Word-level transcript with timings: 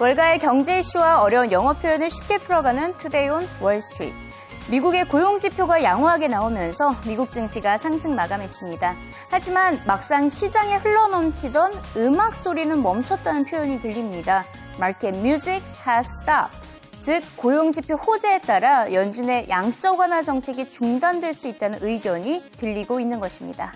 월가의 0.00 0.38
경제 0.38 0.78
이슈와 0.78 1.20
어려운 1.20 1.52
영어 1.52 1.74
표현을 1.74 2.08
쉽게 2.08 2.38
풀어가는 2.38 2.96
Today 2.96 3.28
on 3.28 3.46
Wall 3.60 3.80
Street. 3.80 4.14
미국의 4.70 5.06
고용 5.06 5.38
지표가 5.38 5.82
양호하게 5.82 6.28
나오면서 6.28 6.94
미국 7.06 7.30
증시가 7.30 7.76
상승 7.76 8.14
마감했습니다. 8.14 8.96
하지만 9.28 9.78
막상 9.86 10.30
시장에 10.30 10.76
흘러넘치던 10.76 11.72
음악 11.98 12.34
소리는 12.34 12.82
멈췄다는 12.82 13.44
표현이 13.44 13.80
들립니다. 13.80 14.46
Market 14.76 15.18
music 15.18 15.62
has 15.86 16.08
stopped. 16.22 16.56
즉 16.98 17.22
고용 17.36 17.70
지표 17.70 17.96
호재에 17.96 18.38
따라 18.38 18.90
연준의 18.90 19.50
양적 19.50 19.98
완화 19.98 20.22
정책이 20.22 20.70
중단될 20.70 21.34
수 21.34 21.46
있다는 21.46 21.80
의견이 21.82 22.42
들리고 22.56 23.00
있는 23.00 23.20
것입니다. 23.20 23.74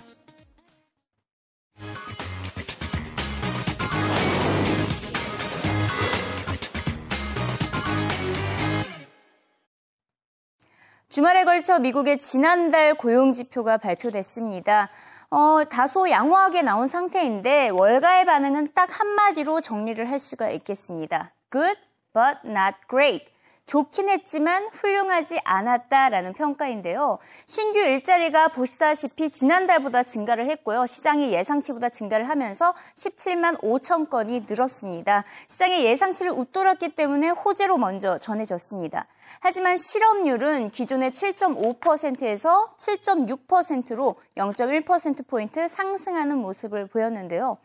주말에 11.15 11.45
걸쳐 11.45 11.79
미국의 11.79 12.17
지난달 12.17 12.93
고용 12.93 13.31
지표가 13.31 13.77
발표됐습니다. 13.77 14.89
어, 15.29 15.63
다소 15.69 16.09
양호하게 16.09 16.61
나온 16.61 16.89
상태인데 16.89 17.69
월가의 17.69 18.25
반응은 18.25 18.73
딱 18.73 18.99
한마디로 18.99 19.61
정리를 19.61 20.11
할 20.11 20.19
수가 20.19 20.49
있겠습니다. 20.49 21.31
Good, 21.49 21.79
but 22.13 22.39
not 22.43 22.75
great. 22.89 23.31
좋긴 23.65 24.09
했지만 24.09 24.67
훌륭하지 24.71 25.39
않았다라는 25.43 26.33
평가인데요. 26.33 27.17
신규 27.47 27.79
일자리가 27.79 28.49
보시다시피 28.49 29.29
지난달보다 29.29 30.03
증가를 30.03 30.49
했고요. 30.49 30.85
시장의 30.85 31.33
예상치보다 31.33 31.89
증가를 31.89 32.29
하면서 32.29 32.73
17만 32.95 33.59
5천 33.61 34.09
건이 34.09 34.45
늘었습니다. 34.47 35.23
시장의 35.47 35.85
예상치를 35.85 36.31
웃돌았기 36.31 36.89
때문에 36.89 37.29
호재로 37.29 37.77
먼저 37.77 38.19
전해졌습니다. 38.19 39.07
하지만 39.39 39.77
실업률은 39.77 40.69
기존의 40.69 41.11
7.5%에서 41.11 42.75
7.6%로 42.77 44.15
0.1%포인트 44.37 45.67
상승하는 45.67 46.37
모습을 46.37 46.87
보였는데요. 46.87 47.57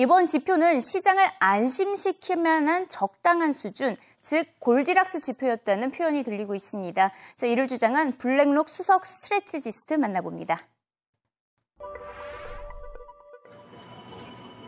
이번 0.00 0.28
지표는 0.28 0.80
시장을 0.80 1.24
안심시킬 1.40 2.36
만한 2.36 2.88
적당한 2.88 3.52
수준, 3.52 3.96
즉 4.22 4.46
골디락스 4.60 5.18
지표였다는 5.18 5.90
표현이 5.90 6.22
들리고 6.22 6.54
있습니다. 6.54 7.10
자, 7.34 7.46
이를 7.46 7.66
주장한 7.66 8.16
블랙록 8.16 8.68
수석 8.68 9.04
스트레티지스트 9.04 9.94
만나봅니다. 9.94 10.60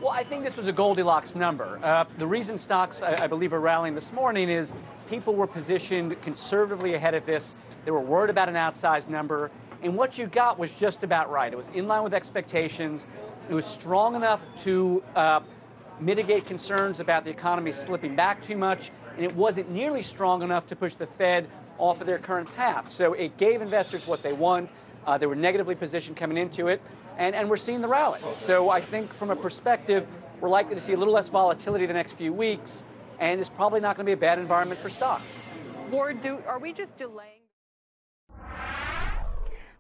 Well, 0.03 0.11
I 0.11 0.25
think 0.25 0.43
this 0.43 0.57
was 0.57 0.67
a 0.67 0.73
Goldilocks 0.73 1.37
number. 1.37 1.79
Uh, 1.81 2.07
the 2.19 2.27
reason 2.27 2.59
stocks, 2.59 3.01
I, 3.01 3.25
I, 3.25 3.29
believe, 3.29 3.53
are 3.53 3.61
rallying 3.61 3.95
this 3.95 4.13
morning 4.13 4.51
is 4.51 4.75
people 5.09 5.37
were 5.37 5.47
positioned 5.47 6.21
conservatively 6.23 6.95
ahead 6.95 7.15
of 7.15 7.25
this. 7.25 7.55
They 7.85 7.93
were 7.93 8.01
worried 8.01 8.31
about 8.31 8.49
an 8.49 8.57
outsized 8.57 9.09
number. 9.09 9.53
And 9.83 9.97
what 9.97 10.19
you 10.19 10.27
got 10.27 10.59
was 10.59 10.75
just 10.75 11.05
about 11.05 11.31
right. 11.31 11.53
It 11.53 11.57
was 11.57 11.69
in 11.69 11.87
line 11.87 12.03
with 12.03 12.15
expectations. 12.15 13.07
It 13.50 13.54
was 13.54 13.66
strong 13.66 14.16
enough 14.16 14.48
to 14.64 15.04
uh, 15.16 15.42
mitigate 16.00 16.46
concerns 16.46 17.00
about 17.00 17.26
the 17.26 17.32
economy 17.32 17.72
slipping 17.72 18.16
back 18.16 18.42
too 18.42 18.58
much, 18.58 18.92
and 19.16 19.24
it 19.24 19.36
wasn't 19.36 19.70
nearly 19.72 20.04
strong 20.04 20.42
enough 20.42 20.68
to 20.68 20.76
push 20.76 20.96
the 20.96 21.08
Fed 21.08 21.48
off 21.78 22.02
of 22.02 22.08
their 22.08 22.18
current 22.18 22.54
path. 22.56 22.88
So 22.90 23.14
it 23.14 23.38
gave 23.38 23.62
investors 23.62 24.08
what 24.08 24.24
they 24.24 24.34
want. 24.34 24.72
Uh, 25.06 25.18
they 25.18 25.28
were 25.28 25.36
negatively 25.36 25.76
positioned 25.76 26.18
coming 26.18 26.38
into 26.38 26.68
it, 26.68 26.82
and, 27.18 27.36
and 27.36 27.50
we're 27.50 27.58
seeing 27.58 27.82
the 27.82 27.88
rally. 27.88 28.20
So 28.36 28.70
I 28.70 28.82
think 28.82 29.14
from 29.14 29.30
a 29.30 29.36
perspective, 29.36 30.08
we're 30.42 30.50
likely 30.50 30.76
to 30.76 30.82
see 30.82 30.94
a 30.94 30.98
little 30.98 31.14
less 31.14 31.30
volatility 31.30 31.86
the 31.86 31.94
next 31.94 32.14
few 32.14 32.34
weeks, 32.34 32.84
and 33.20 33.40
it's 33.40 33.50
probably 33.50 33.80
not 33.80 33.96
going 33.96 34.06
to 34.06 34.10
be 34.10 34.14
a 34.14 34.18
bad 34.18 34.40
environment 34.40 34.80
for 34.80 34.90
stocks. 34.90 35.38
Ward, 35.92 36.22
do, 36.22 36.40
are 36.48 36.60
we 36.60 36.74
just 36.74 36.98
delaying? 36.98 37.32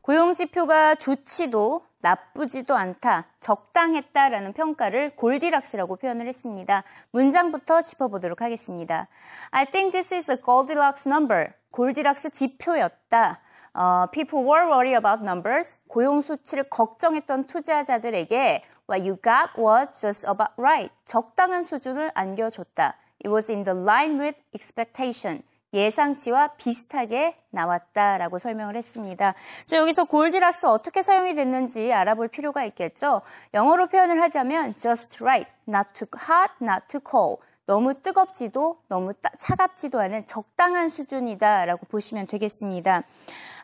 고용 0.05 0.35
지표가 0.35 0.93
좋지도 0.95 1.81
나쁘지도 2.02 2.74
않다, 2.74 3.26
적당했다라는 3.40 4.52
평가를 4.52 5.16
골디락스라고 5.16 5.96
표현을 5.96 6.26
했습니다. 6.26 6.82
문장부터 7.10 7.82
짚어보도록 7.82 8.40
하겠습니다. 8.42 9.08
I 9.50 9.66
think 9.66 9.92
this 9.92 10.14
is 10.14 10.30
a 10.30 10.36
Goldilocks 10.42 11.08
number. 11.08 11.52
골디락스 11.70 12.30
지표였다. 12.30 13.40
어, 13.74 14.06
people 14.10 14.44
were 14.44 14.66
worried 14.66 14.96
about 14.96 15.22
numbers. 15.22 15.76
고용 15.88 16.20
수치를 16.20 16.64
걱정했던 16.64 17.46
투자자들에게 17.46 18.62
what 18.90 19.08
you 19.08 19.16
got 19.22 19.52
was 19.56 20.00
just 20.00 20.26
about 20.26 20.52
right. 20.56 20.92
적당한 21.04 21.62
수준을 21.62 22.10
안겨줬다. 22.14 22.96
It 23.24 23.28
was 23.28 23.50
in 23.52 23.62
the 23.62 23.78
line 23.78 24.18
with 24.18 24.40
expectation. 24.54 25.42
예상치와 25.72 26.48
비슷하게 26.56 27.36
나왔다라고 27.50 28.38
설명을 28.38 28.76
했습니다. 28.76 29.34
자, 29.66 29.76
여기서 29.76 30.04
골디락스 30.04 30.66
어떻게 30.66 31.02
사용이 31.02 31.34
됐는지 31.34 31.92
알아볼 31.92 32.28
필요가 32.28 32.64
있겠죠. 32.64 33.22
영어로 33.54 33.86
표현을 33.86 34.20
하자면 34.22 34.76
just 34.76 35.22
right, 35.22 35.50
not 35.68 35.90
too 35.94 36.08
hot, 36.28 36.52
not 36.60 36.86
too 36.88 37.00
cold. 37.08 37.42
너무 37.70 37.94
뜨겁지도 37.94 38.78
너무 38.88 39.14
따, 39.14 39.30
차갑지도 39.38 40.00
않은 40.00 40.26
적당한 40.26 40.88
수준이다라고 40.88 41.86
보시면 41.86 42.26
되겠습니다. 42.26 43.04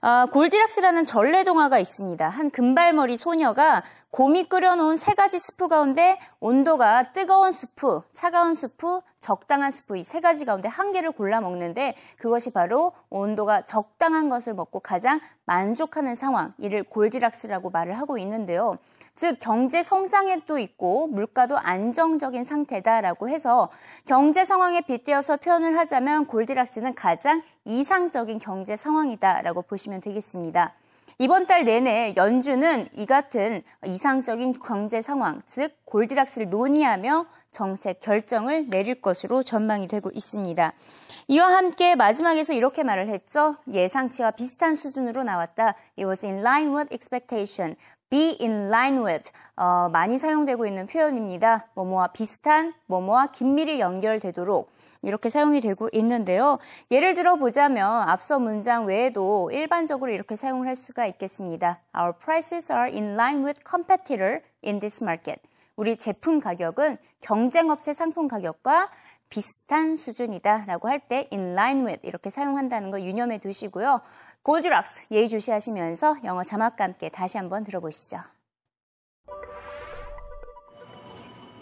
아, 0.00 0.26
골디락스라는 0.30 1.04
전래 1.04 1.42
동화가 1.42 1.80
있습니다. 1.80 2.28
한 2.28 2.50
금발머리 2.52 3.16
소녀가 3.16 3.82
곰이 4.12 4.48
끓여놓은 4.48 4.96
세 4.96 5.14
가지 5.14 5.40
스프 5.40 5.66
가운데 5.66 6.20
온도가 6.38 7.14
뜨거운 7.14 7.50
스프, 7.50 8.02
차가운 8.14 8.54
스프, 8.54 9.00
적당한 9.18 9.72
스프 9.72 9.96
이 9.96 10.04
세 10.04 10.20
가지 10.20 10.44
가운데 10.44 10.68
한 10.68 10.92
개를 10.92 11.10
골라 11.10 11.40
먹는데 11.40 11.96
그것이 12.16 12.52
바로 12.52 12.92
온도가 13.10 13.62
적당한 13.62 14.28
것을 14.28 14.54
먹고 14.54 14.78
가장 14.78 15.18
만족하는 15.46 16.14
상황, 16.14 16.54
이를 16.58 16.84
골디락스라고 16.84 17.70
말을 17.70 17.98
하고 17.98 18.18
있는데요. 18.18 18.78
즉 19.16 19.38
경제 19.40 19.82
성장에도 19.82 20.58
있고 20.58 21.06
물가도 21.08 21.56
안정적인 21.58 22.44
상태다라고 22.44 23.28
해서 23.28 23.70
경제 24.04 24.44
상황에 24.44 24.82
빗대어서 24.82 25.38
표현을 25.38 25.76
하자면 25.78 26.26
골디락스는 26.26 26.94
가장 26.94 27.42
이상적인 27.64 28.38
경제 28.38 28.76
상황이다라고 28.76 29.62
보시면 29.62 30.02
되겠습니다. 30.02 30.74
이번 31.18 31.46
달 31.46 31.64
내내 31.64 32.12
연준은 32.14 32.88
이 32.92 33.06
같은 33.06 33.62
이상적인 33.86 34.52
경제 34.60 35.00
상황, 35.00 35.40
즉 35.46 35.72
골디락스를 35.86 36.50
논의하며 36.50 37.24
정책 37.50 38.00
결정을 38.00 38.68
내릴 38.68 39.00
것으로 39.00 39.42
전망이 39.42 39.88
되고 39.88 40.10
있습니다. 40.12 40.74
이와 41.28 41.56
함께 41.56 41.96
마지막에서 41.96 42.52
이렇게 42.52 42.82
말을 42.82 43.08
했죠. 43.08 43.56
예상치와 43.72 44.32
비슷한 44.32 44.74
수준으로 44.74 45.24
나왔다. 45.24 45.74
It 45.98 46.04
was 46.04 46.24
in 46.26 46.40
line 46.40 46.76
with 46.76 46.94
expectation. 46.94 47.76
Be 48.10 48.36
in 48.40 48.68
line 48.68 49.04
with 49.04 49.30
어, 49.56 49.88
많이 49.92 50.18
사용되고 50.18 50.66
있는 50.66 50.86
표현입니다. 50.86 51.66
뭐뭐와 51.74 52.08
비슷한, 52.08 52.74
뭐뭐와 52.86 53.28
긴밀히 53.28 53.80
연결되도록 53.80 54.70
이렇게 55.02 55.28
사용이 55.28 55.60
되고 55.60 55.88
있는데요. 55.92 56.58
예를 56.90 57.14
들어 57.14 57.36
보자면 57.36 58.08
앞서 58.08 58.38
문장 58.38 58.86
외에도 58.86 59.50
일반적으로 59.52 60.10
이렇게 60.10 60.36
사용을 60.36 60.66
할 60.66 60.74
수가 60.74 61.06
있겠습니다. 61.06 61.80
Our 61.96 62.12
prices 62.18 62.72
are 62.72 62.90
in 62.90 63.14
line 63.14 63.44
with 63.44 63.60
competitor 63.68 64.40
in 64.64 64.80
this 64.80 65.02
market. 65.02 65.40
우리 65.76 65.96
제품 65.96 66.40
가격은 66.40 66.96
경쟁업체 67.20 67.92
상품 67.92 68.28
가격과 68.28 68.88
비슷한 69.28 69.96
수준이다 69.96 70.64
라고 70.66 70.88
할 70.88 71.00
때 71.00 71.28
in 71.32 71.52
line 71.52 71.84
with 71.86 72.00
이렇게 72.06 72.30
사용한다는 72.30 72.90
거 72.90 73.00
유념해 73.00 73.38
두시고요. 73.38 74.00
골드락스 74.42 75.06
예의주시하시면서 75.10 76.16
영어 76.24 76.42
자막과 76.42 76.84
함께 76.84 77.08
다시 77.08 77.36
한번 77.36 77.64
들어보시죠. 77.64 78.18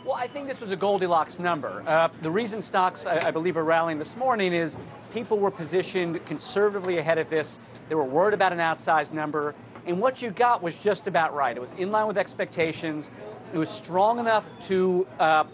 Well, 0.04 0.16
I 0.16 0.26
think 0.26 0.47
this 0.47 0.60
was 0.60 0.70
a 0.70 0.76
Goldilocks 0.76 1.38
number. 1.38 1.82
Uh, 1.87 2.08
the 2.20 2.31
reason 2.31 2.61
stocks, 2.61 3.06
I, 3.06 3.28
I, 3.28 3.31
believe, 3.31 3.56
are 3.56 3.64
rallying 3.64 3.99
this 3.99 4.19
morning 4.19 4.52
is 4.52 4.76
people 5.14 5.38
were 5.38 5.50
positioned 5.50 6.22
conservatively 6.26 6.99
ahead 6.99 7.17
of 7.17 7.31
this. 7.31 7.58
They 7.88 7.94
were 7.94 8.05
worried 8.05 8.34
about 8.34 8.52
an 8.52 8.58
outsized 8.58 9.14
number. 9.14 9.55
And 9.87 10.00
what 10.00 10.20
you 10.20 10.31
got 10.31 10.62
was 10.62 10.76
just 10.76 11.06
about 11.06 11.34
right. 11.34 11.56
It 11.56 11.60
was 11.60 11.72
in 11.72 11.90
line 11.90 12.06
with 12.06 12.19
expectations. 12.19 13.10
It 13.55 13.58
was 13.58 13.70
strong 13.70 14.19
enough 14.19 14.52
to 14.69 15.06
uh, 15.19 15.44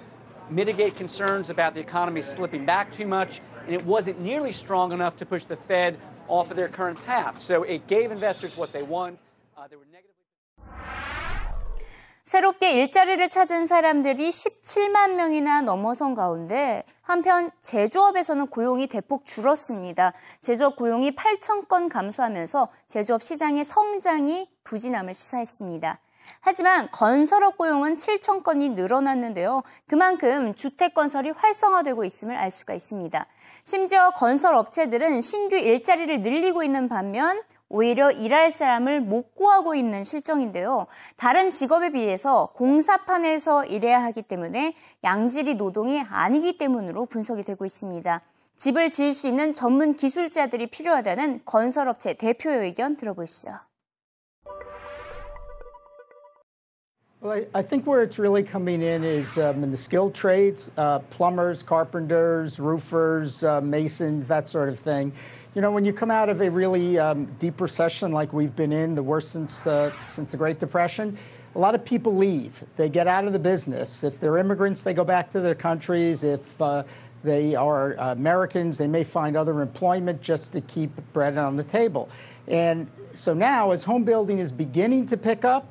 mitigate 0.51 0.97
concerns 0.97 1.51
about 1.51 1.75
the 1.75 1.81
economy 1.81 2.23
slipping 2.23 2.67
back 2.67 2.91
too 2.93 3.07
much. 3.07 3.41
And 3.65 3.75
it 3.75 3.85
wasn't 3.85 4.21
nearly 4.21 4.53
strong 4.53 4.93
enough 4.93 5.17
to 5.19 5.27
push 5.27 5.45
the 5.45 5.57
Fed 5.57 5.99
off 6.29 6.51
of 6.51 6.57
their 6.57 6.69
current 6.69 7.05
path. 7.05 7.39
So 7.39 7.63
it 7.63 7.87
gave 7.87 8.11
investors 8.11 8.57
what 8.57 8.73
they 8.73 8.83
want. 8.83 9.19
Uh, 9.57 9.67
they 9.69 9.77
were 9.77 9.83
negatively. 9.93 10.20
새롭게 12.31 12.71
일자리를 12.75 13.29
찾은 13.29 13.67
사람들이 13.67 14.29
17만 14.29 15.15
명이나 15.15 15.63
넘어선 15.63 16.15
가운데 16.15 16.85
한편 17.03 17.51
제조업에서는 17.61 18.47
고용이 18.47 18.87
대폭 18.87 19.27
줄었습니다. 19.27 20.13
제조업 20.41 20.77
고용이 20.77 21.17
8천 21.17 21.67
건 21.67 21.89
감소하면서 21.89 22.69
제조업 22.87 23.25
시장의 23.25 23.65
성장이 23.65 24.49
부진함을 24.63 25.13
시사했습니다. 25.13 25.99
하지만 26.41 26.89
건설업 26.93 27.59
고용은 27.59 27.97
7천 27.97 28.45
건이 28.45 28.69
늘어났는데요. 28.71 29.65
그만큼 29.89 30.55
주택 30.55 30.95
건설이 30.95 31.31
활성화되고 31.31 32.05
있음을 32.05 32.37
알 32.37 32.53
수가 32.53 32.75
있습니다. 32.75 33.27
심지어 33.65 34.11
건설 34.11 34.55
업체들은 34.55 35.21
신규 35.21 35.57
일자리를 35.57 36.21
늘리고 36.21 36.63
있는 36.63 36.89
반면 36.89 37.43
오히려 37.71 38.11
일할 38.11 38.51
사람을 38.51 39.01
못 39.01 39.35
구하고 39.35 39.75
있는 39.75 40.03
실정인데요. 40.05 40.87
다른 41.17 41.51
직업에 41.51 41.91
비해서 41.91 42.51
공사판에서 42.57 43.65
일해야 43.65 44.03
하기 44.05 44.23
때문에 44.23 44.75
양질의 45.05 45.55
노동이 45.55 46.01
아니기 46.01 46.59
때문으로 46.59 47.07
분석이 47.07 47.45
되고 47.45 47.65
있습니다. 47.65 48.21
집을 48.57 48.91
지을 48.91 49.13
수 49.13 49.29
있는 49.29 49.55
전문 49.55 49.95
기술자들이 49.95 50.67
필요하다는 50.67 51.43
건설업체 51.47 52.15
대표의 52.15 52.65
의견 52.65 52.97
들어보시죠. 52.97 53.53
Well, 57.23 57.45
I 57.53 57.61
think 57.61 57.87
where 57.87 58.03
it's 58.03 58.19
really 58.19 58.43
coming 58.43 58.83
in 58.83 59.05
is 59.05 59.37
um, 59.37 59.63
in 59.63 59.71
the 59.71 59.77
skilled 59.77 60.15
trades, 60.15 60.71
uh, 60.79 61.01
plumbers, 61.11 61.63
carpenters, 61.63 62.59
roofers, 62.59 63.45
uh, 63.45 63.61
masons, 63.61 64.27
that 64.29 64.49
sort 64.49 64.71
of 64.71 64.79
thing. 64.79 65.13
You 65.53 65.63
know, 65.63 65.73
when 65.73 65.85
you 65.85 65.93
come 65.93 66.13
out 66.13 66.29
of 66.29 66.41
a 66.43 66.49
really 66.49 66.97
um, 66.97 67.25
deep 67.41 67.61
recession 67.61 68.13
like 68.13 68.33
we've 68.33 68.55
been 68.55 68.73
in, 68.73 68.95
the 68.95 69.03
worst 69.03 69.33
since 69.33 69.67
uh, 69.67 69.93
since 70.07 70.31
the 70.31 70.37
Great 70.37 70.61
Depression, 70.61 71.19
a 71.57 71.59
lot 71.59 71.75
of 71.75 71.85
people 71.85 72.15
leave. 72.15 72.63
They 72.77 72.89
get 72.89 73.09
out 73.09 73.25
of 73.25 73.33
the 73.33 73.41
business. 73.41 74.05
If 74.05 74.21
they're 74.21 74.37
immigrants, 74.37 74.83
they 74.83 74.95
go 74.95 75.03
back 75.03 75.33
to 75.33 75.41
their 75.41 75.57
countries. 75.57 76.23
If 76.23 76.63
uh, 76.63 76.85
they 77.25 77.57
are 77.57 77.95
Americans, 77.95 78.79
they 78.79 78.87
may 78.87 79.03
find 79.03 79.37
other 79.37 79.61
employment 79.61 80.23
just 80.23 80.53
to 80.53 80.61
keep 80.61 80.93
bread 81.13 81.37
on 81.37 81.57
the 81.57 81.65
table. 81.65 82.09
And 82.47 82.89
so 83.17 83.35
now, 83.35 83.73
as 83.73 83.83
home 83.83 84.05
building 84.05 84.39
is 84.39 84.53
beginning 84.53 85.09
to 85.09 85.17
pick 85.17 85.45
up, 85.45 85.67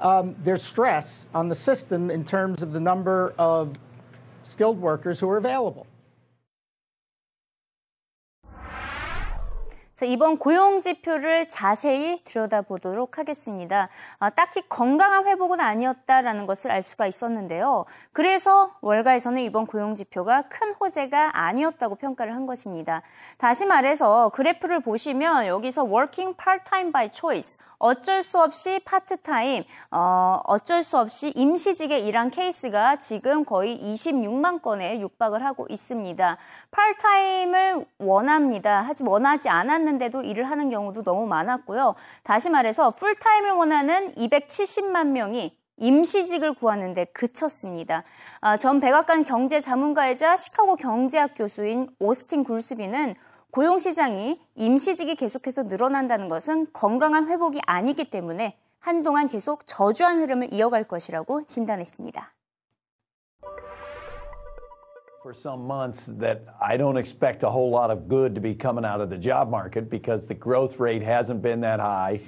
um, 0.00 0.34
there's 0.40 0.64
stress 0.64 1.28
on 1.32 1.48
the 1.48 1.54
system 1.54 2.10
in 2.10 2.24
terms 2.24 2.64
of 2.64 2.72
the 2.72 2.80
number 2.80 3.32
of 3.38 3.74
skilled 4.42 4.80
workers 4.80 5.20
who 5.20 5.30
are 5.30 5.36
available. 5.36 5.86
자, 9.94 10.06
이번 10.06 10.38
고용 10.38 10.80
지표를 10.80 11.48
자세히 11.48 12.18
들여다보도록 12.24 13.18
하겠습니다. 13.18 13.88
아, 14.18 14.28
딱히 14.28 14.60
건강한 14.68 15.24
회복은 15.24 15.60
아니었다라는 15.60 16.46
것을 16.46 16.72
알 16.72 16.82
수가 16.82 17.06
있었는데요. 17.06 17.84
그래서 18.12 18.72
월가에서는 18.80 19.40
이번 19.42 19.66
고용 19.66 19.94
지표가 19.94 20.42
큰 20.48 20.74
호재가 20.74 21.38
아니었다고 21.38 21.94
평가를 21.94 22.34
한 22.34 22.44
것입니다. 22.44 23.02
다시 23.38 23.66
말해서 23.66 24.30
그래프를 24.30 24.80
보시면 24.80 25.46
여기서 25.46 25.84
working 25.84 26.36
part-time 26.36 26.90
by 26.90 27.10
choice 27.12 27.56
어쩔 27.78 28.22
수 28.22 28.40
없이 28.40 28.80
파트타임, 28.84 29.62
어, 29.90 30.40
어쩔 30.46 30.82
수 30.82 30.96
없이 30.96 31.32
임시직에 31.34 31.98
일한 31.98 32.30
케이스가 32.30 32.96
지금 32.96 33.44
거의 33.44 33.78
26만 33.78 34.62
건에 34.62 34.98
육박을 35.00 35.44
하고 35.44 35.66
있습니다. 35.68 36.38
파트타임을 36.70 37.84
원합니다. 37.98 38.80
하지 38.80 39.04
원하지 39.04 39.50
않았는데 39.50 39.83
도 40.10 40.22
일을 40.22 40.44
하는 40.44 40.68
경우도 40.68 41.02
너무 41.02 41.26
많았고요. 41.26 41.94
다시 42.22 42.50
말해서 42.50 42.90
풀타임을 42.92 43.50
원하는 43.52 44.12
270만 44.14 45.08
명이 45.08 45.56
임시직을 45.76 46.54
구하는데 46.54 47.06
그쳤습니다. 47.06 48.04
아, 48.40 48.56
전 48.56 48.80
백악관 48.80 49.24
경제 49.24 49.60
자문가이자 49.60 50.36
시카고 50.36 50.76
경제학 50.76 51.32
교수인 51.36 51.88
오스틴 51.98 52.44
굴스비는 52.44 53.14
고용시장이 53.50 54.40
임시직이 54.56 55.14
계속해서 55.14 55.64
늘어난다는 55.64 56.28
것은 56.28 56.66
건강한 56.72 57.28
회복이 57.28 57.60
아니기 57.66 58.04
때문에 58.04 58.58
한동안 58.78 59.26
계속 59.26 59.66
저주한 59.66 60.18
흐름을 60.18 60.52
이어갈 60.52 60.84
것이라고 60.84 61.46
진단했습니다. 61.46 62.34
For 65.24 65.32
some 65.32 65.66
months 65.66 66.04
that 66.18 66.44
I 66.60 66.76
don't 66.76 66.98
expect 66.98 67.44
a 67.44 67.48
whole 67.48 67.70
lot 67.70 67.90
of 67.90 68.08
good 68.08 68.34
to 68.34 68.42
be 68.42 68.54
coming 68.54 68.84
out 68.84 69.00
of 69.00 69.08
the 69.08 69.16
job 69.16 69.48
market 69.48 69.88
because 69.88 70.26
the 70.26 70.34
growth 70.34 70.78
rate 70.78 71.00
hasn't 71.00 71.40
been 71.40 71.62
that 71.62 71.80
high. 71.80 72.20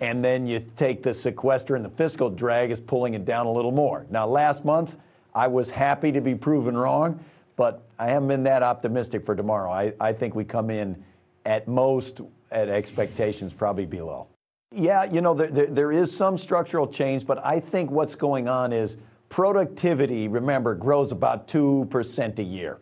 And 0.00 0.24
then 0.24 0.46
you 0.46 0.64
take 0.76 1.02
the 1.02 1.12
sequester 1.12 1.74
and 1.74 1.84
the 1.84 1.88
fiscal 1.90 2.30
drag 2.30 2.70
is 2.70 2.78
pulling 2.78 3.14
it 3.14 3.24
down 3.24 3.46
a 3.46 3.50
little 3.50 3.72
more. 3.72 4.06
Now, 4.08 4.28
last 4.28 4.64
month, 4.64 4.94
I 5.34 5.48
was 5.48 5.68
happy 5.68 6.12
to 6.12 6.20
be 6.20 6.36
proven 6.36 6.76
wrong 6.76 7.18
but 7.56 7.82
I 7.98 8.10
haven't 8.10 8.28
been 8.28 8.44
that 8.44 8.62
optimistic 8.62 9.26
for 9.26 9.34
tomorrow. 9.34 9.72
I, 9.72 9.92
I 10.00 10.12
think 10.12 10.36
we 10.36 10.44
come 10.44 10.70
in 10.70 11.02
at 11.44 11.66
most 11.66 12.20
at 12.52 12.68
expectations, 12.68 13.52
probably 13.52 13.86
below. 13.86 14.28
Yeah, 14.70 15.02
you 15.02 15.22
know, 15.22 15.34
there, 15.34 15.48
there, 15.48 15.66
there 15.66 15.92
is 15.92 16.16
some 16.16 16.38
structural 16.38 16.86
change, 16.86 17.26
but 17.26 17.44
I 17.44 17.58
think 17.58 17.90
what's 17.90 18.14
going 18.14 18.48
on 18.48 18.72
is 18.72 18.96
productivity, 19.34 20.28
remember, 20.28 20.76
grows 20.76 21.10
about 21.10 21.48
2% 21.48 22.38
a 22.38 22.42
year. 22.44 22.78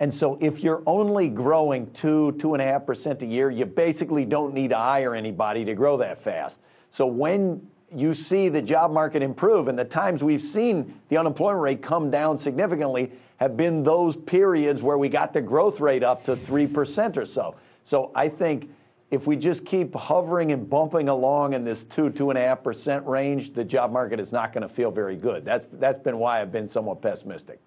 And 0.00 0.12
so 0.12 0.36
if 0.38 0.62
you're 0.62 0.82
only 0.86 1.30
growing 1.30 1.90
2, 1.92 2.34
2.5% 2.36 3.22
a 3.22 3.26
year, 3.26 3.50
you 3.50 3.64
basically 3.64 4.26
don't 4.26 4.52
need 4.52 4.68
to 4.68 4.76
hire 4.76 5.14
anybody 5.14 5.64
to 5.64 5.74
grow 5.74 5.96
that 5.96 6.18
fast. 6.18 6.60
So 6.90 7.06
when 7.06 7.66
you 7.90 8.12
see 8.12 8.50
the 8.50 8.60
job 8.60 8.90
market 8.90 9.22
improve, 9.22 9.68
and 9.68 9.78
the 9.78 9.84
times 9.86 10.22
we've 10.22 10.42
seen 10.42 11.00
the 11.08 11.16
unemployment 11.16 11.62
rate 11.62 11.80
come 11.80 12.10
down 12.10 12.36
significantly, 12.36 13.10
have 13.38 13.56
been 13.56 13.82
those 13.82 14.14
periods 14.14 14.82
where 14.82 14.98
we 14.98 15.08
got 15.08 15.32
the 15.32 15.40
growth 15.40 15.80
rate 15.80 16.02
up 16.02 16.22
to 16.24 16.36
3% 16.36 17.16
or 17.16 17.24
so. 17.24 17.54
So 17.84 18.10
I 18.14 18.28
think 18.28 18.68
if 19.14 19.28
we 19.28 19.36
just 19.36 19.64
keep 19.64 19.94
hovering 19.94 20.50
and 20.50 20.68
bumping 20.68 21.08
along 21.08 21.52
in 21.52 21.64
this 21.64 21.84
2, 21.84 22.10
2.5% 22.10 23.06
range, 23.06 23.52
the 23.52 23.64
job 23.64 23.92
market 23.92 24.18
is 24.18 24.32
not 24.32 24.52
going 24.52 24.62
to 24.62 24.68
feel 24.68 24.90
very 24.90 25.16
good. 25.16 25.44
That's, 25.44 25.66
that's 25.74 26.00
been 26.00 26.18
why 26.18 26.40
I've 26.40 26.50
been 26.50 26.68
somewhat 26.68 27.00
pessimistic. 27.00 27.60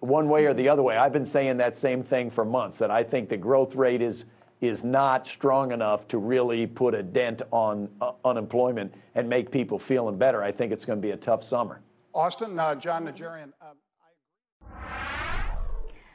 One 0.00 0.28
way 0.28 0.44
or 0.46 0.52
the 0.52 0.68
other 0.68 0.82
way, 0.82 0.96
I've 0.96 1.12
been 1.12 1.26
saying 1.26 1.56
that 1.58 1.76
same 1.76 2.02
thing 2.02 2.28
for 2.28 2.44
months 2.44 2.78
that 2.78 2.90
I 2.90 3.02
think 3.02 3.30
the 3.30 3.36
growth 3.36 3.74
rate 3.74 4.02
is, 4.02 4.26
is 4.60 4.84
not 4.84 5.26
strong 5.26 5.72
enough 5.72 6.06
to 6.08 6.18
really 6.18 6.66
put 6.66 6.94
a 6.94 7.02
dent 7.02 7.40
on 7.50 7.88
uh, 8.00 8.12
unemployment 8.24 8.94
and 9.14 9.28
make 9.28 9.50
people 9.50 9.78
feeling 9.78 10.18
better. 10.18 10.42
I 10.42 10.52
think 10.52 10.72
it's 10.72 10.84
going 10.84 11.00
to 11.00 11.02
be 11.02 11.12
a 11.12 11.16
tough 11.16 11.42
summer. 11.42 11.80
Austin, 12.14 12.58
uh, 12.58 12.74
John 12.74 13.04
Nigerian. 13.04 13.54
Uh 13.62 13.72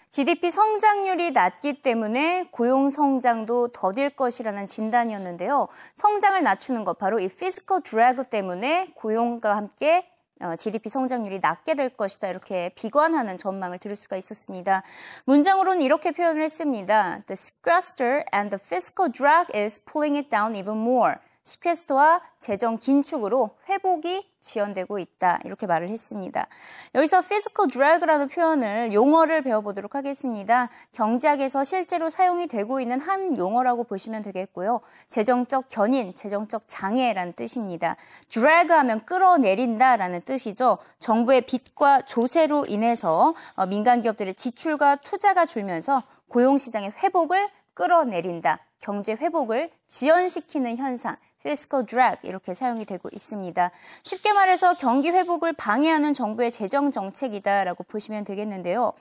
GDP 0.09 0.51
성장률이 0.51 1.31
낮기 1.31 1.81
때문에 1.81 2.47
고용 2.51 2.89
성장도 2.89 3.69
더딜 3.69 4.09
것이라는 4.11 4.65
진단이었는데요. 4.65 5.67
성장을 5.95 6.41
낮추는 6.41 6.85
것 6.85 6.97
바로 6.97 7.19
이 7.19 7.27
피스컬 7.27 7.81
드래그 7.81 8.25
때문에 8.25 8.93
고용과 8.95 9.55
함께 9.55 10.09
GDP 10.57 10.89
성장률이 10.89 11.39
낮게 11.39 11.75
될 11.75 11.89
것이다. 11.89 12.29
이렇게 12.29 12.69
비관하는 12.75 13.37
전망을 13.37 13.79
들을 13.79 13.95
수가 13.95 14.17
있었습니다. 14.17 14.83
문장으로는 15.25 15.81
이렇게 15.81 16.11
표현을 16.11 16.41
했습니다. 16.43 17.21
The 17.25 17.33
sequester 17.33 18.23
and 18.33 18.55
the 18.55 18.59
fiscal 18.63 19.11
drag 19.11 19.47
is 19.53 19.83
pulling 19.83 20.15
it 20.17 20.29
down 20.29 20.55
even 20.55 20.77
more. 20.77 21.15
시퀘스터와 21.47 22.21
재정 22.39 22.77
긴축으로 22.77 23.51
회복이 23.69 24.29
지연되고 24.41 24.99
있다. 24.99 25.39
이렇게 25.45 25.65
말을 25.65 25.89
했습니다. 25.89 26.47
여기서 26.93 27.21
physical 27.21 27.69
drag라는 27.69 28.27
표현을 28.27 28.93
용어를 28.93 29.41
배워보도록 29.41 29.95
하겠습니다. 29.95 30.69
경제학에서 30.91 31.63
실제로 31.63 32.09
사용이 32.09 32.47
되고 32.47 32.79
있는 32.79 32.99
한 32.99 33.37
용어라고 33.37 33.85
보시면 33.85 34.23
되겠고요. 34.23 34.81
재정적 35.09 35.65
견인, 35.69 36.15
재정적 36.15 36.63
장애라는 36.67 37.33
뜻입니다. 37.33 37.95
drag 38.29 38.71
하면 38.73 39.05
끌어내린다 39.05 39.95
라는 39.97 40.21
뜻이죠. 40.21 40.77
정부의 40.99 41.41
빚과 41.41 42.01
조세로 42.01 42.65
인해서 42.67 43.33
어, 43.55 43.65
민간 43.65 44.01
기업들의 44.01 44.35
지출과 44.35 44.97
투자가 44.97 45.45
줄면서 45.45 46.03
고용시장의 46.29 46.93
회복을 47.03 47.49
끌어내린다. 47.73 48.59
경제 48.79 49.13
회복을 49.13 49.71
지연시키는 49.87 50.77
현상. 50.77 51.15
Fiscal 51.39 51.85
drag 51.85 52.19
이렇게 52.23 52.53
사용이 52.53 52.85
되고 52.85 53.09
있습니다. 53.11 53.71
쉽게 54.03 54.33
말해서 54.33 54.73
경기 54.75 55.09
회복을 55.09 55.53
방해하는 55.53 56.13
정부의 56.13 56.51
재정 56.51 56.91
정책이다라고 56.91 57.83
보시면 57.83 58.23
되겠는데요. 58.23 58.93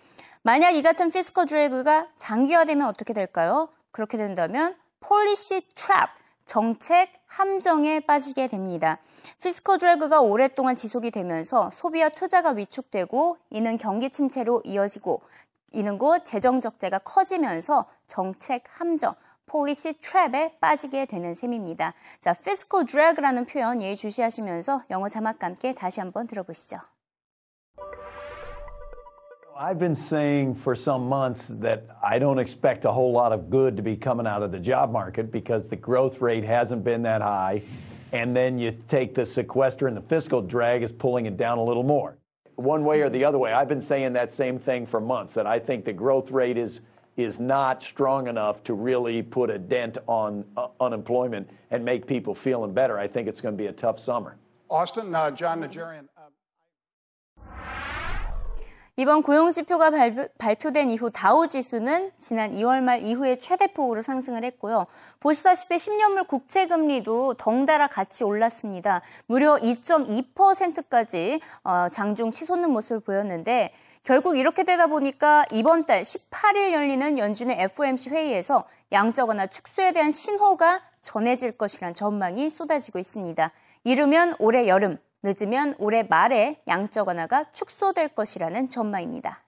만약 0.43 0.71
이 0.71 0.83
같은 0.83 1.09
fiscal 1.09 1.47
drag가 1.47 2.09
장기화되면 2.17 2.87
어떻게 2.87 3.13
될까요? 3.13 3.69
그렇게 3.91 4.17
된다면 4.17 4.77
policy 5.01 5.63
trap 5.75 6.13
정책 6.47 7.13
함정에 7.27 8.01
빠지게 8.01 8.47
됩니다. 8.47 8.99
피스컬 9.43 9.79
드래그가 9.79 10.21
오랫동안 10.21 10.77
지속이 10.77 11.11
되면서 11.11 11.71
소비와 11.73 12.11
투자가 12.11 12.51
위축되고 12.51 13.37
이는 13.51 13.77
경기 13.77 14.09
침체로 14.09 14.63
이어지고 14.65 15.21
이는 15.73 15.99
곧 15.99 16.25
재정 16.25 16.61
적자가 16.61 17.01
커지면서 17.01 17.87
정책 18.07 18.65
함정, 18.69 19.15
policy 19.50 19.94
trap에 20.00 20.58
빠지게 20.60 21.06
되는 21.06 21.34
셈입니다. 21.34 21.94
자, 22.20 22.32
fiscal 22.32 22.86
drag라는 22.86 23.46
표현 23.46 23.82
예의주시하시면서 23.82 24.84
영어 24.90 25.08
자막과 25.08 25.48
함께 25.48 25.74
다시 25.74 26.00
한번 26.00 26.28
들어보시죠. 26.28 26.78
I've 29.58 29.78
been 29.78 29.94
saying 29.94 30.56
for 30.58 30.76
some 30.76 31.06
months 31.06 31.54
that 31.62 31.84
I 32.02 32.18
don't 32.18 32.40
expect 32.40 32.84
a 32.86 32.92
whole 32.92 33.14
lot 33.14 33.32
of 33.32 33.52
good 33.52 33.76
to 33.76 33.84
be 33.84 33.96
coming 33.96 34.26
out 34.26 34.42
of 34.42 34.52
the 34.52 34.60
job 34.60 34.90
market 34.90 35.32
because 35.32 35.70
the 35.70 35.80
growth 35.80 36.20
rate 36.22 36.44
hasn't 36.44 36.84
been 36.84 37.04
that 37.04 37.22
high. 37.22 37.62
and 38.12 38.36
then 38.36 38.60
you 38.60 38.72
take 38.88 39.14
the 39.14 39.26
sequester 39.26 39.88
and 39.88 39.96
the 39.96 40.02
fiscal 40.02 40.42
drag 40.42 40.84
is 40.84 40.92
pulling 40.92 41.26
it 41.26 41.38
down 41.38 41.58
a 41.58 41.64
little 41.64 41.84
more. 41.84 42.18
One 42.56 42.84
way 42.84 43.02
or 43.02 43.10
the 43.10 43.24
other 43.24 43.40
way. 43.40 43.54
I've 43.54 43.70
been 43.70 43.82
saying 43.82 44.14
that 44.14 44.32
same 44.32 44.60
thing 44.60 44.86
for 44.86 45.00
months 45.00 45.34
that 45.36 45.48
I 45.48 45.60
think 45.60 45.86
the 45.86 45.94
growth 45.94 46.32
rate 46.32 46.58
is 46.58 46.82
is 47.17 47.41
not 47.41 47.83
strong 47.83 48.29
enough 48.29 48.63
to 48.65 48.75
really 48.75 49.23
put 49.23 49.51
a 49.51 49.59
dent 49.59 49.99
on 50.07 50.45
uh, 50.57 50.69
unemployment 50.81 51.49
and 51.71 51.85
make 51.85 52.07
people 52.07 52.35
feeling 52.35 52.73
better. 52.73 52.99
I 52.99 53.09
think 53.09 53.29
it's 53.29 53.41
going 53.41 53.57
to 53.57 53.63
be 53.63 53.69
a 53.69 53.73
tough 53.73 53.99
summer. 53.99 54.37
Austin, 54.69 55.15
uh, 55.15 55.31
John 55.31 55.61
Nigerian. 55.61 56.09
이번 58.99 59.23
고용 59.23 59.53
지표가 59.53 59.91
발표, 60.39 60.73
된 60.73 60.91
이후 60.91 61.11
다우 61.11 61.49
지수는 61.49 62.13
지난 62.19 62.53
2월 62.53 62.81
말 62.81 63.05
이후에 63.05 63.37
최대폭으로 63.37 64.01
상승을 64.01 64.43
했고요. 64.43 64.87
보시다시피 65.21 65.75
10년물 65.75 66.27
국채 66.27 66.67
금리도 66.67 67.35
덩달아 67.35 67.89
같이 67.89 68.25
올랐습니다. 68.25 69.03
무려 69.27 69.57
2.2%까지 69.57 71.41
어, 71.63 71.91
장중 71.91 72.31
치솟는 72.31 72.71
모습을 72.71 73.01
보였는데 73.01 73.75
결국 74.03 74.39
이렇게 74.39 74.65
되다 74.65 74.87
보니까 74.87 75.45
이번 75.51 75.85
달 75.85 76.01
18일 76.01 76.73
열리는 76.73 77.19
연준의 77.19 77.61
FOMC 77.61 78.09
회의에서 78.09 78.65
양적 78.93 79.29
완화 79.29 79.47
축소에 79.47 79.93
대한 79.93 80.11
신호가 80.11 80.81
전해질 81.03 81.59
것이란 81.59 81.93
전망이 81.93 82.49
쏟아지고 82.49 82.99
있습니다. 82.99 83.53
이르면 83.85 84.37
올해 84.39 84.67
여름 84.67 84.97
늦으면 85.26 85.76
올해 85.78 86.04
말에 86.04 86.60
양적 86.68 87.08
완화가 87.08 87.52
축소될 87.52 88.10
것이라는 88.10 88.70
전망입니다. 88.70 89.44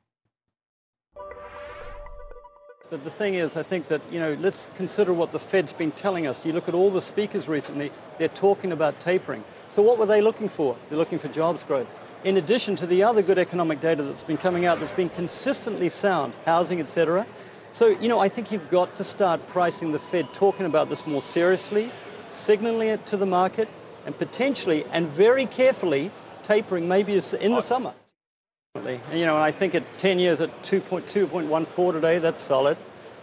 But 2.89 3.03
the 3.03 3.09
thing 3.09 3.33
is, 3.33 3.57
I 3.57 3.63
think 3.63 3.87
that, 3.87 4.01
you 4.11 4.19
know, 4.19 4.37
let's 4.39 4.69
consider 4.75 5.13
what 5.13 5.31
the 5.31 5.39
Fed's 5.39 5.73
been 5.73 5.91
telling 5.91 6.27
us. 6.27 6.45
You 6.45 6.53
look 6.53 6.67
at 6.67 6.75
all 6.75 6.91
the 6.91 7.01
speakers 7.01 7.47
recently, 7.47 7.91
they're 8.19 8.27
talking 8.29 8.71
about 8.71 8.99
tapering. 8.99 9.43
So 9.71 9.81
what 9.81 9.97
were 9.97 10.05
they 10.05 10.21
looking 10.21 10.47
for? 10.47 10.77
They're 10.89 10.99
looking 10.99 11.17
for 11.17 11.27
jobs 11.27 11.63
growth. 11.63 11.97
In 12.23 12.37
addition 12.37 12.75
to 12.75 12.85
the 12.85 13.01
other 13.01 13.23
good 13.23 13.39
economic 13.39 13.81
data 13.81 14.03
that's 14.03 14.21
been 14.21 14.37
coming 14.37 14.67
out 14.67 14.79
that's 14.79 14.91
been 14.91 15.09
consistently 15.09 15.89
sound, 15.89 16.35
housing, 16.45 16.79
etc. 16.79 17.25
So, 17.71 17.87
you 17.87 18.07
know, 18.07 18.19
I 18.19 18.29
think 18.29 18.51
you've 18.51 18.69
got 18.69 18.95
to 18.97 19.03
start 19.03 19.47
pricing 19.47 19.91
the 19.91 19.97
Fed 19.97 20.31
talking 20.31 20.67
about 20.67 20.89
this 20.89 21.07
more 21.07 21.23
seriously, 21.23 21.89
signaling 22.27 22.89
it 22.89 23.07
to 23.07 23.17
the 23.17 23.25
market, 23.25 23.67
and 24.08 24.16
potentially 24.16 24.86
and 24.90 25.06
very 25.06 25.44
carefully 25.44 26.10
tapering 26.42 26.88
maybe 26.88 27.12
in 27.12 27.52
the 27.52 27.60
summer. 27.60 27.92
You 28.74 29.26
know, 29.26 29.34
and 29.34 29.44
I 29.44 29.50
think 29.50 29.74
at 29.74 29.84
10 29.98 30.18
years 30.18 30.40
at 30.40 30.50
2.2.14 30.62 31.92
today, 31.92 32.18
that's 32.18 32.40
solid. 32.40 32.78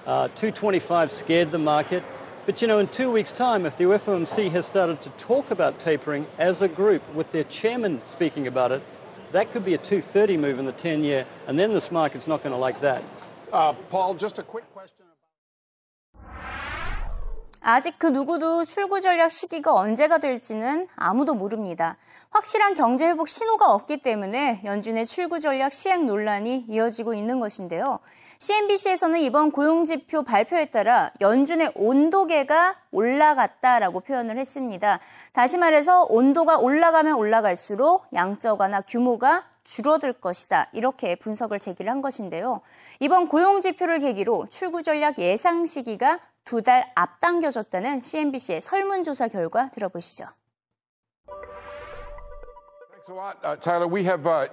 Uh, 0.05 0.27
225 0.27 1.09
scared 1.09 1.49
the 1.49 1.57
market. 1.57 2.03
But 2.45 2.61
you 2.61 2.67
know, 2.67 2.77
in 2.77 2.87
two 2.89 3.09
weeks' 3.09 3.31
time, 3.31 3.65
if 3.65 3.75
the 3.77 3.85
FOMC 3.85 4.51
has 4.51 4.67
started 4.67 5.01
to 5.01 5.09
talk 5.11 5.49
about 5.49 5.79
tapering 5.79 6.27
as 6.37 6.61
a 6.61 6.67
group 6.67 7.01
with 7.15 7.31
their 7.31 7.45
chairman 7.45 7.99
speaking 8.07 8.45
about 8.45 8.71
it, 8.71 8.83
that 9.31 9.51
could 9.51 9.65
be 9.65 9.73
a 9.73 9.79
230 9.79 10.37
move 10.37 10.59
in 10.59 10.67
the 10.67 10.71
10 10.71 11.03
year, 11.03 11.25
and 11.47 11.57
then 11.57 11.73
this 11.73 11.91
market's 11.91 12.27
not 12.27 12.43
going 12.43 12.53
to 12.53 12.59
like 12.59 12.81
that. 12.81 13.03
Uh, 13.51 13.73
Paul, 13.89 14.13
just 14.13 14.37
a 14.37 14.43
quick 14.43 14.71
question. 14.71 15.04
아직 17.67 17.95
그 17.97 18.05
누구도 18.05 18.63
출구 18.63 19.01
전략 19.01 19.31
시기가 19.31 19.73
언제가 19.73 20.19
될지는 20.19 20.87
아무도 20.95 21.33
모릅니다. 21.33 21.97
확실한 22.29 22.75
경제 22.75 23.07
회복 23.07 23.27
신호가 23.27 23.73
없기 23.73 24.03
때문에 24.03 24.61
연준의 24.63 25.07
출구 25.07 25.39
전략 25.39 25.73
시행 25.73 26.05
논란이 26.05 26.65
이어지고 26.69 27.15
있는 27.15 27.39
것인데요. 27.39 27.97
CNBC에서는 28.37 29.19
이번 29.21 29.49
고용지표 29.49 30.25
발표에 30.25 30.65
따라 30.65 31.09
연준의 31.21 31.71
온도계가 31.73 32.75
올라갔다라고 32.91 34.01
표현을 34.01 34.37
했습니다. 34.37 34.99
다시 35.33 35.57
말해서 35.57 36.05
온도가 36.07 36.59
올라가면 36.59 37.15
올라갈수록 37.15 38.05
양적 38.13 38.59
완화 38.59 38.81
규모가 38.81 39.43
줄어들 39.65 40.13
것이다. 40.13 40.69
이렇게 40.71 41.15
분석을 41.15 41.59
제기를 41.59 41.91
한 41.91 42.01
것인데요. 42.01 42.61
이번 43.01 43.27
고용 43.27 43.59
지표를 43.59 43.99
계기로 43.99 44.45
출구 44.49 44.81
전략 44.81 45.19
예상 45.19 45.65
시기가 45.65 46.19
두 46.45 46.61
달 46.61 46.89
앞당겨졌다는 46.95 48.01
CNBC의 48.01 48.61
설문조사 48.61 49.27
결과 49.27 49.69
들어보시죠. 49.71 50.27
Thanks 52.91 53.09
a 53.09 53.13
lot, 53.13 53.37
uh, 53.43 53.55
Tyler. 53.55 53.87
We 53.87 54.03
have 54.05 54.25
uh, 54.25 54.47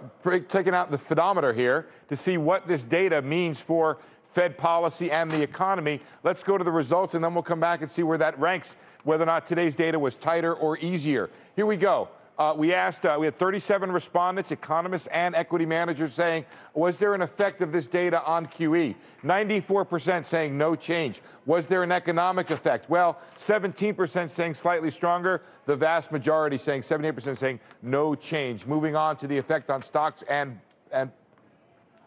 taken 0.49 0.75
out 0.75 0.91
the 0.91 0.99
photometer 0.99 1.55
here 1.55 1.87
to 2.09 2.17
see 2.17 2.37
what 2.37 2.67
this 2.67 2.85
data 2.85 3.23
means 3.23 3.61
for 3.61 3.99
Fed 4.25 4.57
policy 4.57 5.11
and 5.11 5.31
the 5.31 5.43
economy. 5.43 6.01
Let's 6.25 6.43
go 6.43 6.57
to 6.59 6.65
the 6.65 6.73
results 6.73 7.15
and 7.15 7.23
then 7.23 7.35
we'll 7.35 7.43
come 7.43 7.61
back 7.61 7.81
and 7.83 7.91
see 7.91 8.03
where 8.03 8.19
that 8.19 8.39
ranks, 8.39 8.77
whether 9.05 9.23
or 9.23 9.27
not 9.27 9.47
today's 9.47 9.77
data 9.77 9.99
was 9.99 10.17
tighter 10.17 10.55
or 10.55 10.79
easier. 10.79 11.31
Here 11.57 11.67
we 11.67 11.77
go. 11.77 12.09
Uh, 12.43 12.53
we 12.53 12.75
asked, 12.75 13.07
uh, 13.07 13.17
we 13.21 13.25
had 13.25 13.39
37 13.39 13.93
respondents, 13.93 14.51
economists 14.51 15.07
and 15.13 15.33
equity 15.37 15.65
managers 15.65 16.13
saying, 16.13 16.45
was 16.75 16.97
there 16.97 17.15
an 17.15 17.23
effect 17.23 17.61
of 17.63 17.71
this 17.71 17.87
data 17.87 18.21
on 18.25 18.49
QE? 18.49 18.97
94% 19.23 20.27
saying 20.27 20.59
no 20.59 20.75
change. 20.75 21.21
Was 21.47 21.67
there 21.67 21.85
an 21.85 21.93
economic 21.93 22.51
effect? 22.51 22.91
Well, 22.91 23.21
17% 23.37 24.29
saying 24.29 24.55
slightly 24.55 24.91
stronger. 24.91 25.43
The 25.67 25.77
vast 25.77 26.11
majority 26.11 26.59
saying, 26.59 26.83
78% 26.83 27.39
saying 27.39 27.61
no 27.81 28.17
change. 28.17 28.67
Moving 28.67 28.97
on 28.97 29.17
to 29.19 29.29
the 29.29 29.39
effect 29.39 29.71
on 29.71 29.81
stocks 29.81 30.25
and, 30.29 30.59
and 30.91 31.13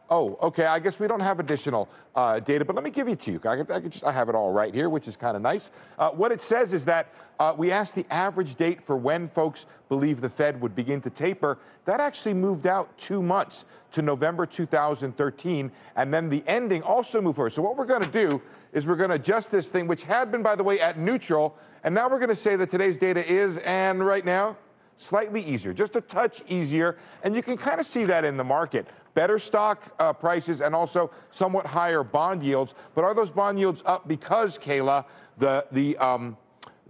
Oh, 0.08 0.38
okay. 0.42 0.66
I 0.66 0.78
guess 0.80 1.00
we 1.00 1.08
don't 1.08 1.22
have 1.22 1.40
additional 1.40 1.90
uh, 2.16 2.40
data, 2.40 2.64
but 2.64 2.76
let 2.76 2.84
me 2.84 2.92
give 2.92 3.08
it 3.08 3.20
to 3.22 3.32
you. 3.32 3.42
I, 3.44 3.64
I, 3.74 3.80
just, 3.80 4.04
I 4.04 4.12
have 4.12 4.30
it 4.30 4.36
all 4.36 4.52
right 4.52 4.74
here, 4.74 4.88
which 4.88 5.08
is 5.08 5.18
kind 5.18 5.36
of 5.36 5.42
nice. 5.42 5.72
Uh, 5.98 6.10
what 6.10 6.32
it 6.32 6.44
says 6.44 6.74
is 6.74 6.86
that 6.86 7.12
uh, 7.40 7.54
we 7.58 7.72
asked 7.72 7.96
the 7.96 8.06
average 8.12 8.56
date 8.56 8.82
for 8.82 8.96
when 8.96 9.28
folks 9.28 9.66
believe 9.90 10.22
the 10.22 10.30
Fed 10.30 10.62
would 10.62 10.76
begin 10.76 11.02
to 11.02 11.10
taper. 11.10 11.58
That 11.86 12.00
actually 12.00 12.36
moved 12.36 12.68
out 12.68 12.96
two 13.00 13.24
months 13.24 13.66
to 13.92 14.04
November 14.04 14.46
2013, 14.46 15.72
and 15.96 16.14
then 16.14 16.30
the 16.30 16.44
ending 16.46 16.84
also 16.84 17.20
moved 17.20 17.38
forward. 17.38 17.54
So 17.54 17.64
what 17.64 17.76
we're 17.76 17.86
going 17.86 18.04
to 18.04 18.12
do 18.12 18.42
is 18.74 18.86
we're 18.86 18.96
going 18.96 19.10
to 19.10 19.16
adjust 19.16 19.50
this 19.50 19.70
thing, 19.70 19.88
which 19.88 20.04
had 20.04 20.32
been, 20.32 20.44
by 20.44 20.56
the 20.56 20.64
way, 20.64 20.80
at 20.80 21.00
neutral, 21.00 21.58
and 21.84 21.96
now 21.96 22.10
we're 22.10 22.20
going 22.20 22.30
to 22.30 22.36
say 22.36 22.56
that 22.58 22.70
today's 22.70 22.98
data 22.98 23.26
is, 23.26 23.58
and 23.58 24.06
right 24.06 24.26
now, 24.26 24.58
slightly 24.98 25.42
easier, 25.42 25.74
just 25.74 25.96
a 25.96 26.02
touch 26.02 26.42
easier. 26.48 26.98
And 27.24 27.36
you 27.36 27.44
can 27.44 27.58
kind 27.58 27.80
of 27.80 27.86
see 27.86 28.06
that 28.06 28.24
in 28.24 28.38
the 28.38 28.44
market. 28.44 28.88
Better 29.15 29.39
stock 29.39 29.95
uh, 29.98 30.13
prices 30.13 30.62
and 30.62 30.75
also 30.75 31.10
somewhat 31.31 31.65
higher 31.65 32.03
bond 32.03 32.43
yields. 32.43 32.75
But 32.93 33.03
are 33.03 33.15
those 33.15 33.31
bond 33.31 33.57
yields 33.57 33.81
up 33.86 34.07
because, 34.07 34.60
Kayla, 34.60 35.05
the, 35.38 35.65
the, 35.72 35.98
um, 35.98 36.38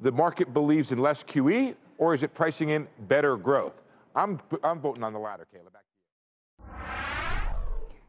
the 0.02 0.12
market 0.12 0.54
believes 0.54 0.92
in 0.92 0.98
less 0.98 1.24
QE, 1.24 1.76
or 1.98 2.14
is 2.14 2.24
it 2.24 2.34
pricing 2.34 2.70
in 2.70 2.88
better 3.08 3.38
growth? 3.38 3.82
I'm, 4.16 4.42
I'm 4.64 4.82
voting 4.82 5.04
on 5.04 5.14
the 5.14 5.20
latter, 5.20 5.48
Kayla. 5.54 5.72
Back 5.72 5.86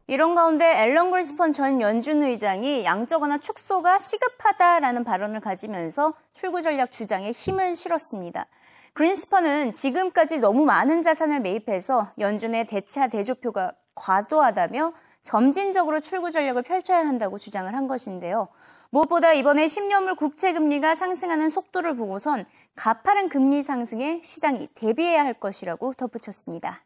이런 0.09 0.35
가운데 0.35 0.81
앨런 0.83 1.11
그리스펀 1.11 1.51
전 1.51 1.81
연준 1.81 2.23
의장이 2.23 2.85
양적 2.85 3.21
완화 3.21 3.37
축소가 3.39 3.99
시급하다라는 3.99 5.03
발언을 5.03 5.41
가지면서 5.41 6.13
출구 6.31 6.61
전략 6.61 6.93
주장에 6.93 7.31
힘을 7.31 7.75
실었습니다. 7.75 8.45
그린스펀은 8.93 9.73
지금까지 9.73 10.39
너무 10.39 10.63
많은 10.63 11.01
자산을 11.01 11.41
매입해서 11.41 12.13
연준의 12.19 12.67
대차 12.67 13.09
대조표가 13.09 13.73
과도하다며 13.97 14.93
점진적으로 15.23 15.99
출구 15.99 16.31
전략을 16.31 16.63
펼쳐야 16.63 16.99
한다고 16.99 17.37
주장을 17.37 17.73
한 17.73 17.87
것인데요. 17.87 18.47
무엇보다 18.89 19.33
이번에 19.33 19.65
10년물 19.65 20.15
국채 20.15 20.53
금리가 20.53 20.95
상승하는 20.95 21.49
속도를 21.49 21.97
보고선 21.97 22.45
가파른 22.75 23.27
금리 23.27 23.61
상승에 23.61 24.21
시장이 24.23 24.69
대비해야 24.75 25.25
할 25.25 25.33
것이라고 25.33 25.93
덧붙였습니다. 25.93 26.83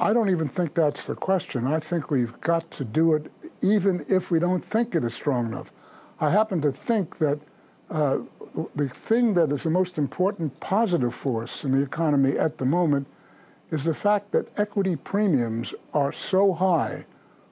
I 0.00 0.12
don't 0.12 0.28
even 0.28 0.48
think 0.48 0.74
that's 0.74 1.06
the 1.06 1.14
question. 1.14 1.66
I 1.66 1.78
think 1.78 2.10
we've 2.10 2.34
got 2.40 2.68
to 2.72 2.84
do 2.84 3.14
it 3.14 3.30
even 3.62 4.04
if 4.08 4.32
we 4.32 4.40
don't 4.40 4.64
think 4.64 4.96
it 4.96 5.04
is 5.04 5.14
strong 5.14 5.46
enough. 5.46 5.70
I 6.20 6.30
happen 6.30 6.60
to 6.62 6.72
think 6.72 7.18
that 7.18 7.38
uh, 7.90 8.18
the 8.74 8.88
thing 8.88 9.34
that 9.34 9.52
is 9.52 9.62
the 9.62 9.70
most 9.70 9.98
important 9.98 10.58
positive 10.58 11.14
force 11.14 11.62
in 11.62 11.70
the 11.70 11.82
economy 11.82 12.36
at 12.36 12.58
the 12.58 12.64
moment 12.64 13.06
is 13.70 13.84
the 13.84 13.94
fact 13.94 14.32
that 14.32 14.48
equity 14.58 14.96
premiums 14.96 15.74
are 15.92 16.12
so 16.12 16.52
high, 16.52 17.04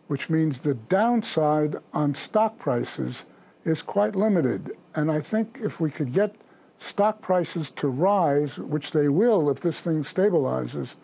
which 0.09 0.31
means 0.31 0.61
the 0.61 0.75
downside 0.75 1.77
on 1.93 2.15
stock 2.15 2.59
prices 2.59 3.25
is 3.65 3.83
quite 3.83 4.17
limited. 4.17 4.77
And 4.95 5.11
I 5.11 5.21
think 5.21 5.59
if 5.63 5.81
we 5.81 5.91
could 5.91 6.13
get 6.13 6.35
stock 6.79 7.21
prices 7.21 7.71
to 7.73 7.89
rise, 7.89 8.59
which 8.59 8.93
they 8.93 9.09
will 9.09 9.51
if 9.51 9.61
this 9.61 9.81
thing 9.81 10.03
stabilizes, 10.03 10.95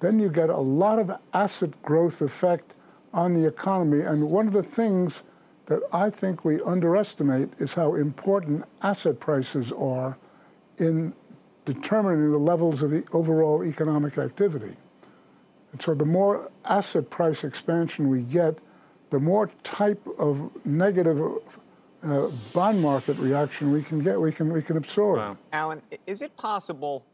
then 0.00 0.18
you 0.18 0.28
get 0.28 0.50
a 0.50 0.56
lot 0.56 0.98
of 0.98 1.10
asset 1.32 1.70
growth 1.82 2.20
effect 2.20 2.74
on 3.12 3.34
the 3.34 3.46
economy. 3.46 4.02
And 4.02 4.30
one 4.30 4.46
of 4.46 4.52
the 4.52 4.62
things 4.62 5.22
that 5.66 5.82
I 5.92 6.10
think 6.10 6.44
we 6.44 6.60
underestimate 6.60 7.50
is 7.58 7.72
how 7.72 7.94
important 7.94 8.64
asset 8.82 9.18
prices 9.18 9.72
are 9.72 10.16
in 10.78 11.14
determining 11.64 12.30
the 12.30 12.38
levels 12.38 12.82
of 12.82 12.90
the 12.90 13.04
overall 13.12 13.64
economic 13.64 14.18
activity. 14.18 14.76
And 15.72 15.82
so 15.82 15.94
the 15.94 16.04
more 16.04 16.50
asset 16.64 17.10
price 17.10 17.44
expansion 17.44 18.08
we 18.08 18.22
get, 18.22 18.58
the 19.10 19.18
more 19.18 19.50
type 19.62 20.00
of 20.18 20.50
negative 20.64 21.20
uh, 22.02 22.28
bond 22.52 22.80
market 22.80 23.16
reaction 23.18 23.72
we 23.72 23.82
can 23.82 24.00
get, 24.00 24.20
we 24.20 24.32
can, 24.32 24.52
we 24.52 24.62
can 24.62 24.76
absorb. 24.76 25.38
Alan, 25.52 25.82
is 26.06 26.22
it 26.22 26.36
possible 26.36 27.06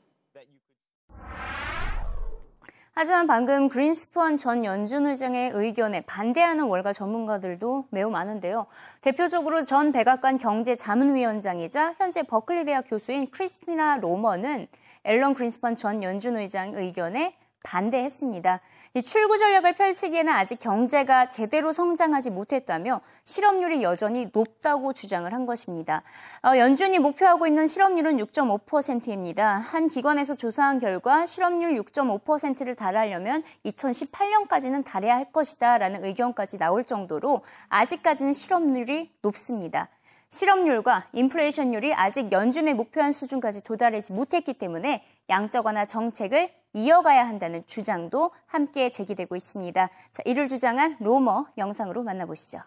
하지만 3.02 3.26
방금 3.26 3.70
그린스펀 3.70 4.36
전 4.36 4.62
연준 4.62 5.06
의장의 5.06 5.52
의견에 5.54 6.02
반대하는 6.02 6.64
월가 6.64 6.92
전문가들도 6.92 7.86
매우 7.88 8.10
많은데요. 8.10 8.66
대표적으로 9.00 9.62
전 9.62 9.90
백악관 9.90 10.36
경제자문위원장이자 10.36 11.94
현재 11.96 12.22
버클리 12.22 12.66
대학 12.66 12.84
교수인 12.86 13.30
크리스티나 13.30 13.96
로머는 14.02 14.66
앨런 15.04 15.32
그린스펀 15.32 15.76
전 15.76 16.02
연준 16.02 16.36
의장 16.36 16.74
의견에 16.74 17.38
반대했습니다. 17.62 18.60
이 18.94 19.02
출구 19.02 19.38
전략을 19.38 19.74
펼치기에는 19.74 20.32
아직 20.32 20.58
경제가 20.58 21.28
제대로 21.28 21.72
성장하지 21.72 22.30
못했다며 22.30 23.00
실업률이 23.24 23.82
여전히 23.82 24.28
높다고 24.32 24.92
주장을 24.92 25.30
한 25.32 25.46
것입니다. 25.46 26.02
어, 26.44 26.56
연준이 26.56 26.98
목표하고 26.98 27.46
있는 27.46 27.66
실업률은 27.66 28.16
6.5%입니다. 28.18 29.56
한 29.58 29.88
기관에서 29.88 30.34
조사한 30.34 30.78
결과 30.78 31.26
실업률 31.26 31.74
6.5%를 31.82 32.74
달하려면 32.74 33.42
2018년까지는 33.66 34.84
달해야 34.84 35.16
할 35.16 35.32
것이다라는 35.32 36.04
의견까지 36.04 36.58
나올 36.58 36.84
정도로 36.84 37.42
아직까지는 37.68 38.32
실업률이 38.32 39.12
높습니다. 39.22 39.88
실업률과 40.30 41.08
인플레이션율이 41.12 41.92
아직 41.94 42.30
연준의 42.30 42.74
목표한 42.74 43.10
수준까지 43.10 43.64
도달하지 43.64 44.12
못했기 44.12 44.54
때문에 44.54 45.04
양적 45.28 45.66
완화 45.66 45.84
정책을 45.86 46.48
이어가야 46.72 47.26
한다는 47.26 47.66
주장도 47.66 48.30
함께 48.46 48.90
제기되고 48.90 49.36
있습니다. 49.36 49.88
자, 50.12 50.22
이를 50.24 50.48
주장한 50.48 50.96
로머 51.00 51.46
영상으로 51.58 52.02
만나보시죠. 52.02 52.60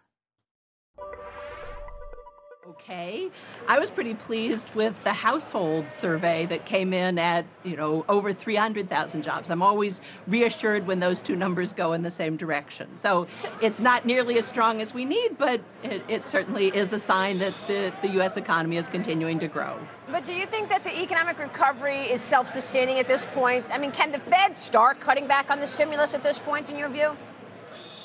Okay. 2.69 3.29
I 3.67 3.77
was 3.77 3.91
pretty 3.91 4.13
pleased 4.13 4.73
with 4.73 5.03
the 5.03 5.11
household 5.11 5.91
survey 5.91 6.45
that 6.45 6.65
came 6.65 6.93
in 6.93 7.19
at, 7.19 7.45
you 7.63 7.75
know, 7.75 8.05
over 8.07 8.31
300,000 8.31 9.21
jobs. 9.21 9.49
I'm 9.49 9.61
always 9.61 9.99
reassured 10.27 10.87
when 10.87 11.01
those 11.01 11.21
two 11.21 11.35
numbers 11.35 11.73
go 11.73 11.91
in 11.91 12.03
the 12.03 12.11
same 12.11 12.37
direction. 12.37 12.95
So 12.95 13.27
it's 13.61 13.81
not 13.81 14.05
nearly 14.05 14.37
as 14.37 14.45
strong 14.45 14.81
as 14.81 14.93
we 14.93 15.03
need, 15.03 15.37
but 15.37 15.59
it, 15.83 16.03
it 16.07 16.25
certainly 16.25 16.67
is 16.67 16.93
a 16.93 16.99
sign 16.99 17.37
that 17.39 17.53
the, 17.67 17.91
the 18.01 18.13
U.S. 18.13 18.37
economy 18.37 18.77
is 18.77 18.87
continuing 18.87 19.39
to 19.39 19.49
grow. 19.49 19.77
But 20.07 20.25
do 20.25 20.33
you 20.33 20.45
think 20.45 20.69
that 20.69 20.85
the 20.85 21.01
economic 21.01 21.39
recovery 21.39 21.99
is 21.99 22.21
self 22.21 22.47
sustaining 22.47 22.97
at 22.97 23.07
this 23.07 23.25
point? 23.25 23.65
I 23.71 23.77
mean, 23.77 23.91
can 23.91 24.11
the 24.11 24.19
Fed 24.19 24.55
start 24.55 25.01
cutting 25.01 25.27
back 25.27 25.51
on 25.51 25.59
the 25.59 25.67
stimulus 25.67 26.13
at 26.13 26.23
this 26.23 26.39
point, 26.39 26.69
in 26.69 26.77
your 26.77 26.89
view? 26.89 27.17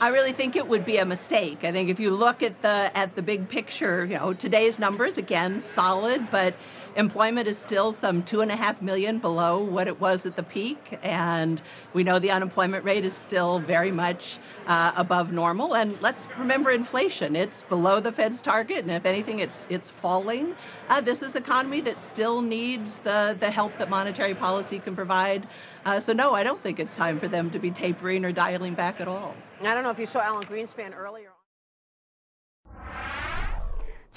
I 0.00 0.10
really 0.10 0.32
think 0.32 0.54
it 0.54 0.68
would 0.68 0.84
be 0.84 0.98
a 0.98 1.04
mistake. 1.04 1.64
I 1.64 1.72
think 1.72 1.88
if 1.88 1.98
you 1.98 2.14
look 2.14 2.42
at 2.42 2.62
the 2.62 2.90
at 2.94 3.16
the 3.16 3.22
big 3.22 3.48
picture, 3.48 4.04
you 4.04 4.14
know, 4.14 4.32
today's 4.32 4.78
numbers 4.78 5.18
again 5.18 5.58
solid, 5.58 6.30
but 6.30 6.54
employment 6.98 7.46
is 7.46 7.56
still 7.56 7.92
some 7.92 8.24
two 8.24 8.40
and 8.40 8.50
a 8.50 8.56
half 8.56 8.82
million 8.82 9.18
below 9.18 9.62
what 9.62 9.86
it 9.86 10.00
was 10.00 10.26
at 10.26 10.34
the 10.34 10.42
peak, 10.42 10.98
and 11.02 11.62
we 11.94 12.02
know 12.02 12.18
the 12.18 12.30
unemployment 12.30 12.84
rate 12.84 13.04
is 13.04 13.16
still 13.16 13.60
very 13.60 13.92
much 13.92 14.38
uh, 14.66 14.92
above 14.96 15.32
normal. 15.32 15.76
And 15.76 15.96
let's 16.02 16.28
remember 16.36 16.70
inflation; 16.70 17.36
it's 17.36 17.62
below 17.62 18.00
the 18.00 18.10
Fed's 18.10 18.42
target, 18.42 18.78
and 18.78 18.90
if 18.90 19.06
anything, 19.06 19.38
it's 19.38 19.66
it's 19.70 19.88
falling. 19.88 20.56
Uh, 20.88 21.00
this 21.00 21.22
is 21.22 21.36
an 21.36 21.42
economy 21.42 21.80
that 21.82 22.00
still 22.00 22.42
needs 22.42 22.98
the 22.98 23.36
the 23.38 23.50
help 23.50 23.78
that 23.78 23.88
monetary 23.88 24.34
policy 24.34 24.80
can 24.80 24.96
provide. 24.96 25.46
Uh, 25.86 26.00
so 26.00 26.12
no, 26.12 26.34
I 26.34 26.42
don't 26.42 26.62
think 26.62 26.80
it's 26.80 26.94
time 26.94 27.20
for 27.20 27.28
them 27.28 27.48
to 27.50 27.58
be 27.60 27.70
tapering 27.70 28.24
or 28.24 28.32
dialing 28.32 28.74
back 28.74 29.00
at 29.00 29.06
all. 29.06 29.34
I 29.62 29.72
don't 29.72 29.84
know 29.84 29.90
if 29.90 29.98
you 29.98 30.06
saw 30.06 30.20
Alan 30.20 30.42
Greenspan 30.42 30.96
earlier. 30.96 31.30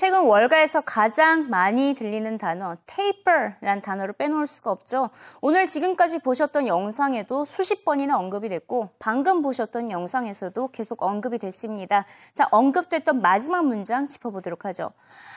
최근 0.02 0.22
월가에서 0.22 0.82
가장 0.82 1.52
많이 1.52 1.94
들리는 1.94 2.40
단어 2.40 2.76
taper라는 2.88 3.84
단어를 3.84 4.14
빼놓을 4.14 4.48
수가 4.48 4.72
없죠. 4.72 5.12
오늘 5.42 5.68
지금까지 5.68 6.18
보셨던 6.18 6.66
영상에도 6.66 7.46
수십 7.46 7.86
번이나 7.86 8.18
언급이 8.18 8.50
됐고 8.50 8.90
방금 8.98 9.44
보셨던 9.44 9.92
영상에서도 9.92 10.70
계속 10.70 11.04
언급이 11.04 11.38
됐습니다. 11.38 12.06
자, 12.34 12.48
언급됐던 12.50 13.22
마지막 13.22 13.68
문장 13.68 14.08
짚어보도록 14.08 14.66
하죠. 14.66 14.92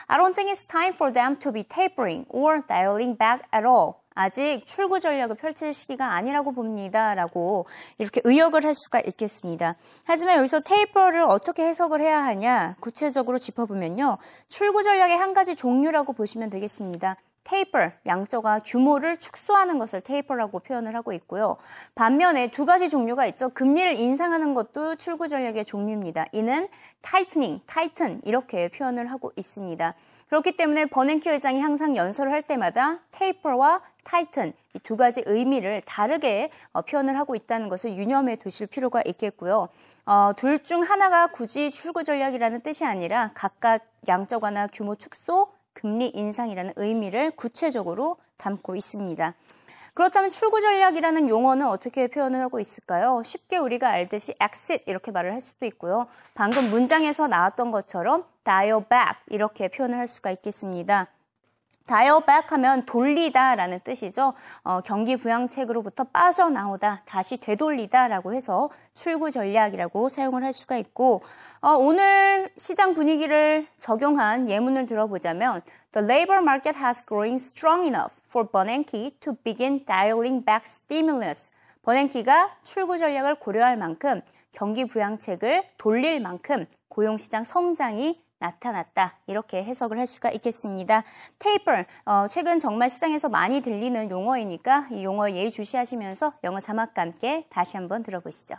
I 0.07 0.17
don't 0.17 0.33
think 0.33 0.51
it's 0.51 0.67
time 0.67 0.95
for 0.95 1.13
them 1.13 1.37
to 1.37 1.51
be 1.51 1.61
tapering 1.61 2.25
or 2.29 2.63
dialing 2.65 3.15
back 3.19 3.47
at 3.53 3.67
all. 3.67 4.04
아직 4.15 4.65
출구 4.65 4.99
전략을 4.99 5.35
펼칠 5.35 5.71
시기가 5.73 6.13
아니라고 6.13 6.53
봅니다. 6.53 7.13
라고 7.13 7.65
이렇게 7.97 8.21
의역을 8.23 8.65
할 8.65 8.73
수가 8.73 9.01
있겠습니다. 9.01 9.75
하지만 10.05 10.37
여기서 10.37 10.61
테이퍼를 10.61 11.21
어떻게 11.21 11.63
해석을 11.63 12.01
해야 12.01 12.23
하냐 12.23 12.75
구체적으로 12.79 13.37
짚어보면요. 13.37 14.17
출구 14.47 14.81
전략의 14.83 15.17
한 15.17 15.33
가지 15.33 15.55
종류라고 15.55 16.13
보시면 16.13 16.49
되겠습니다. 16.49 17.17
Taper, 17.45 17.91
양적 18.07 18.38
완화 18.38 18.61
규모를 18.65 19.17
축소하는 19.17 19.77
것을 19.77 20.01
taper라고 20.01 20.59
표현을 20.59 20.95
하고 20.95 21.13
있고요. 21.13 21.57
반면에 21.93 22.49
두 22.49 22.65
가지 22.65 22.89
종류가 22.89 23.27
있죠. 23.27 23.49
금리를 23.49 23.95
인상하는 23.95 24.55
것도 24.55 24.95
출구 24.95 25.27
전략의 25.27 25.65
종류입니다. 25.65 26.25
이는 26.31 26.67
tightening, 27.01 27.61
tighten 27.67 28.19
이렇게 28.23 28.67
표현을 28.69 29.11
하고 29.11 29.31
있습니다. 29.35 29.93
그렇기 30.27 30.53
때문에 30.53 30.85
버냉키 30.87 31.29
의장이 31.29 31.61
항상 31.61 31.95
연설을 31.95 32.31
할 32.31 32.41
때마다 32.41 32.99
taper와 33.11 33.81
tighten 34.03 34.53
이 34.73 34.79
두 34.79 34.97
가지 34.97 35.23
의미를 35.25 35.81
다르게 35.85 36.49
어, 36.73 36.81
표현을 36.81 37.17
하고 37.17 37.35
있다는 37.35 37.69
것을 37.69 37.95
유념해 37.97 38.35
두실 38.35 38.67
필요가 38.67 39.01
있겠고요. 39.05 39.69
어, 40.05 40.31
둘 40.35 40.59
중 40.63 40.81
하나가 40.83 41.27
굳이 41.27 41.71
출구 41.71 42.03
전략이라는 42.03 42.61
뜻이 42.61 42.85
아니라 42.85 43.31
각각 43.33 43.85
양적 44.07 44.43
완화 44.43 44.67
규모 44.67 44.95
축소, 44.95 45.47
금리 45.73 46.09
인상이라는 46.13 46.73
의미를 46.75 47.31
구체적으로 47.31 48.17
담고 48.37 48.75
있습니다. 48.75 49.33
그렇다면 49.95 50.29
출구 50.29 50.59
전략이라는 50.59 51.29
용어는 51.29 51.67
어떻게 51.67 52.07
표현을 52.07 52.41
하고 52.41 52.59
있을까요? 52.59 53.23
쉽게 53.23 53.57
우리가 53.57 53.89
알듯이 53.89 54.35
exit 54.43 54.83
이렇게 54.87 55.09
말을 55.09 55.31
할 55.31 55.39
수도 55.39 55.65
있고요. 55.67 56.07
방금 56.33 56.69
문장에서 56.69 57.27
나왔던 57.27 57.71
것처럼 57.71 58.25
dial 58.43 58.83
back 58.89 59.15
이렇게 59.29 59.69
표현을 59.69 59.97
할 59.97 60.07
수가 60.07 60.31
있겠습니다. 60.31 61.07
Dial 61.85 62.21
back 62.25 62.47
하면 62.49 62.85
돌리다 62.85 63.55
라는 63.55 63.79
뜻이죠. 63.83 64.33
어, 64.63 64.81
경기 64.81 65.15
부양책으로부터 65.15 66.05
빠져나오다, 66.05 67.03
다시 67.05 67.37
되돌리다 67.37 68.07
라고 68.07 68.33
해서 68.33 68.69
출구 68.93 69.29
전략이라고 69.29 70.09
사용을 70.09 70.43
할 70.43 70.53
수가 70.53 70.77
있고 70.77 71.21
어, 71.61 71.71
오늘 71.71 72.49
시장 72.57 72.93
분위기를 72.93 73.67
적용한 73.77 74.47
예문을 74.47 74.85
들어보자면 74.85 75.61
The 75.91 76.05
labor 76.05 76.41
market 76.41 76.77
has 76.77 77.05
growing 77.05 77.41
strong 77.41 77.85
enough 77.85 78.15
for 78.27 78.47
Bernanke 78.47 79.19
to 79.19 79.33
begin 79.43 79.85
dialing 79.85 80.43
back 80.43 80.63
stimulus. 80.65 81.51
버냉키가 81.83 82.57
출구 82.63 82.97
전략을 82.97 83.35
고려할 83.35 83.77
만큼 83.77 84.21
경기 84.51 84.85
부양책을 84.85 85.63
돌릴 85.77 86.19
만큼 86.19 86.65
고용시장 86.89 87.43
성장이 87.43 88.24
나타났다. 88.45 89.19
이렇게 89.27 89.63
해석을 89.63 89.97
할 89.97 90.05
수가 90.05 90.31
있겠습니다. 90.31 91.03
테이퍼, 91.39 91.85
어, 92.05 92.27
최근 92.29 92.59
정말 92.59 92.89
시장에서 92.89 93.29
많이 93.29 93.61
들리는 93.61 94.09
용어이니까 94.09 94.89
이 94.91 95.03
용어 95.03 95.29
예의 95.31 95.49
주시하시면서 95.51 96.33
영어 96.43 96.59
자막과 96.59 97.01
함께 97.01 97.47
다시 97.49 97.77
한번 97.77 98.03
들어보시죠. 98.03 98.55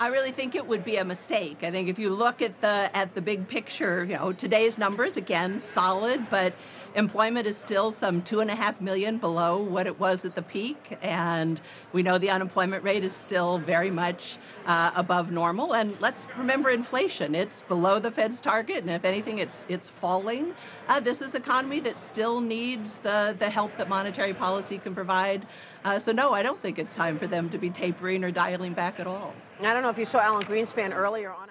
I 0.00 0.08
really 0.08 0.32
think 0.32 0.56
it 0.56 0.66
would 0.66 0.84
be 0.84 0.96
a 0.96 1.04
mistake. 1.04 1.62
I 1.62 1.70
think 1.70 1.88
if 1.88 1.96
you 1.96 2.10
look 2.12 2.42
at 2.42 2.60
the 2.60 2.90
at 2.92 3.14
the 3.14 3.22
big 3.22 3.46
picture, 3.46 4.02
you 4.02 4.18
know, 4.18 4.32
today's 4.32 4.76
numbers 4.76 5.16
again 5.16 5.60
solid, 5.60 6.28
but 6.28 6.54
employment 6.94 7.46
is 7.46 7.56
still 7.56 7.90
some 7.90 8.22
two 8.22 8.40
and 8.40 8.50
a 8.50 8.54
half 8.54 8.80
million 8.80 9.18
below 9.18 9.60
what 9.60 9.86
it 9.86 9.98
was 9.98 10.24
at 10.24 10.34
the 10.34 10.42
peak, 10.42 10.98
and 11.02 11.60
we 11.92 12.02
know 12.02 12.18
the 12.18 12.30
unemployment 12.30 12.84
rate 12.84 13.04
is 13.04 13.14
still 13.14 13.58
very 13.58 13.90
much 13.90 14.38
uh, 14.66 14.90
above 14.96 15.30
normal. 15.30 15.74
And 15.74 15.96
let's 16.00 16.26
remember 16.36 16.70
inflation; 16.70 17.34
it's 17.34 17.62
below 17.62 17.98
the 17.98 18.10
Fed's 18.10 18.40
target, 18.40 18.78
and 18.78 18.90
if 18.90 19.04
anything, 19.04 19.38
it's 19.38 19.64
it's 19.68 19.88
falling. 19.88 20.54
Uh, 20.88 21.00
this 21.00 21.22
is 21.22 21.34
an 21.34 21.42
economy 21.42 21.80
that 21.80 21.98
still 21.98 22.40
needs 22.40 22.98
the 22.98 23.34
the 23.38 23.50
help 23.50 23.76
that 23.76 23.88
monetary 23.88 24.34
policy 24.34 24.78
can 24.78 24.94
provide. 24.94 25.46
Uh, 25.84 25.98
so 25.98 26.12
no, 26.12 26.32
I 26.32 26.42
don't 26.42 26.60
think 26.62 26.78
it's 26.78 26.94
time 26.94 27.18
for 27.18 27.26
them 27.26 27.48
to 27.50 27.58
be 27.58 27.70
tapering 27.70 28.24
or 28.24 28.30
dialing 28.30 28.72
back 28.72 29.00
at 29.00 29.06
all. 29.06 29.34
I 29.60 29.72
don't 29.72 29.82
know 29.82 29.90
if 29.90 29.98
you 29.98 30.04
saw 30.04 30.20
Alan 30.20 30.42
Greenspan 30.42 30.94
earlier 30.94 31.32
on 31.32 31.48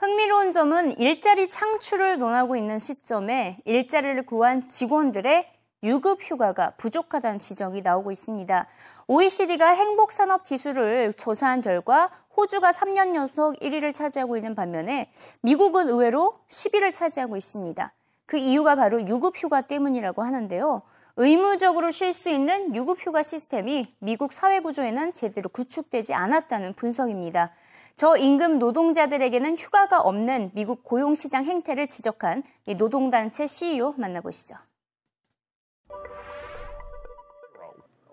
흥미로운 0.00 0.50
점은 0.50 0.98
일자리 0.98 1.46
창출을 1.46 2.18
논하고 2.18 2.56
있는 2.56 2.78
시점에 2.78 3.58
일자리를 3.66 4.24
구한 4.24 4.66
직원들의 4.66 5.52
유급 5.82 6.22
휴가가 6.22 6.70
부족하다는 6.78 7.38
지적이 7.38 7.82
나오고 7.82 8.10
있습니다. 8.10 8.66
OECD가 9.08 9.72
행복산업 9.72 10.46
지수를 10.46 11.12
조사한 11.12 11.60
결과 11.60 12.08
호주가 12.34 12.70
3년 12.70 13.14
연속 13.14 13.60
1위를 13.60 13.92
차지하고 13.92 14.38
있는 14.38 14.54
반면에 14.54 15.12
미국은 15.42 15.90
의외로 15.90 16.38
10위를 16.48 16.94
차지하고 16.94 17.36
있습니다. 17.36 17.92
그 18.24 18.38
이유가 18.38 18.76
바로 18.76 19.06
유급 19.06 19.36
휴가 19.36 19.60
때문이라고 19.60 20.22
하는데요. 20.22 20.80
의무적으로 21.16 21.90
쉴 21.90 22.14
수 22.14 22.30
있는 22.30 22.74
유급 22.74 23.04
휴가 23.04 23.22
시스템이 23.22 23.94
미국 23.98 24.32
사회 24.32 24.60
구조에는 24.60 25.12
제대로 25.12 25.50
구축되지 25.50 26.14
않았다는 26.14 26.72
분석입니다. 26.72 27.52
저임금 28.00 28.58
노동자들에게는 28.58 29.58
휴가가 29.58 30.00
없는 30.00 30.52
미국 30.54 30.84
고용시장 30.84 31.44
행태를 31.44 31.86
지적한 31.86 32.42
이 32.64 32.74
노동단체 32.74 33.46
CEO 33.46 33.92
만나보시죠. 33.98 34.54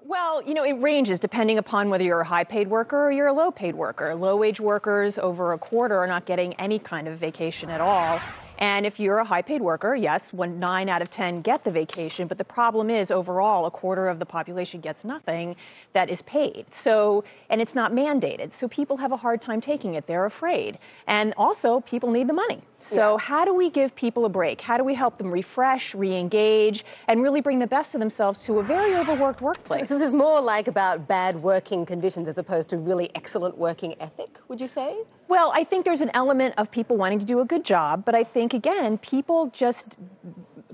Well, 0.04 0.44
you 0.44 0.54
know, 0.56 0.66
it 0.66 0.76
ranges 0.82 1.22
depending 1.22 1.58
upon 1.58 1.90
whether 1.90 2.04
you're 2.04 2.20
a 2.20 2.28
high 2.28 2.44
paid 2.44 2.68
worker 2.68 3.08
or 3.08 3.14
you're 3.14 3.28
a 3.28 3.34
low 3.34 3.50
paid 3.50 3.76
worker. 3.76 4.14
Low 4.14 4.36
wage 4.36 4.60
workers 4.60 5.18
over 5.18 5.54
a 5.54 5.58
quarter 5.58 5.96
are 5.96 6.08
not 6.08 6.26
getting 6.26 6.54
any 6.60 6.80
kind 6.80 7.08
of 7.08 7.18
vacation 7.18 7.70
at 7.70 7.80
all. 7.80 8.20
And 8.58 8.86
if 8.86 9.00
you're 9.00 9.20
a 9.20 9.26
high 9.26 9.42
paid 9.42 9.62
worker, 9.62 9.96
yes, 9.96 10.34
when 10.34 10.60
nine 10.60 10.90
out 10.90 11.02
of 11.02 11.10
10 11.10 11.42
get 11.42 11.64
the 11.64 11.72
vacation, 11.72 12.28
but 12.28 12.38
the 12.38 12.44
problem 12.44 12.90
is 12.90 13.12
overall, 13.12 13.66
a 13.66 13.72
quarter 13.72 14.08
of 14.08 14.20
the 14.20 14.26
population 14.26 14.82
gets 14.82 15.04
nothing 15.04 15.56
that 15.94 16.10
is 16.10 16.22
paid. 16.24 16.66
So, 16.74 17.24
and 17.50 17.62
it's 17.62 17.76
not 17.76 17.92
mandated. 17.92 18.52
So 18.52 18.68
people 18.68 18.98
have 18.98 19.12
a 19.12 19.18
hard 19.18 19.42
time 19.42 19.62
taking 19.62 19.94
it. 19.94 20.08
They're 20.08 20.26
afraid. 20.26 20.80
And 21.08 21.34
also, 21.38 21.82
people 21.82 22.12
need 22.12 22.28
the 22.28 22.34
money. 22.34 22.62
So, 22.80 23.14
yeah. 23.14 23.18
how 23.18 23.46
do 23.46 23.54
we 23.54 23.70
give 23.70 23.96
people 23.96 24.26
a 24.26 24.30
break? 24.30 24.62
How 24.62 24.78
do 24.78 24.84
we 24.84 24.94
help 24.94 25.18
them 25.18 25.32
refresh, 25.32 25.96
re 25.96 26.16
engage, 26.16 26.86
and 27.08 27.24
really 27.24 27.42
bring 27.42 27.60
the 27.60 27.68
best 27.68 27.96
of 27.96 28.00
themselves 28.00 28.44
to 28.44 28.60
a 28.60 28.64
very 28.64 28.96
overworked 28.96 29.42
workplace? 29.42 29.88
So, 29.88 29.96
this 29.96 30.04
is 30.04 30.14
more 30.14 30.40
like 30.42 30.68
about 30.68 31.08
bad 31.08 31.42
working 31.42 31.86
conditions 31.86 32.28
as 32.28 32.38
opposed 32.38 32.70
to 32.70 32.78
really 32.78 33.10
excellent 33.16 33.58
working 33.58 33.96
ethic, 34.00 34.40
would 34.48 34.62
you 34.62 34.68
say? 34.68 34.98
Well, 35.28 35.52
I 35.54 35.64
think 35.64 35.84
there's 35.86 36.02
an 36.02 36.12
element 36.14 36.56
of 36.58 36.72
people 36.72 36.96
wanting 36.96 37.20
to 37.20 37.26
do 37.26 37.40
a 37.42 37.46
good 37.46 37.64
job, 37.64 38.06
but 38.06 38.16
I 38.16 38.24
think, 38.24 38.54
again, 38.54 38.98
people 39.00 39.48
just 39.54 39.98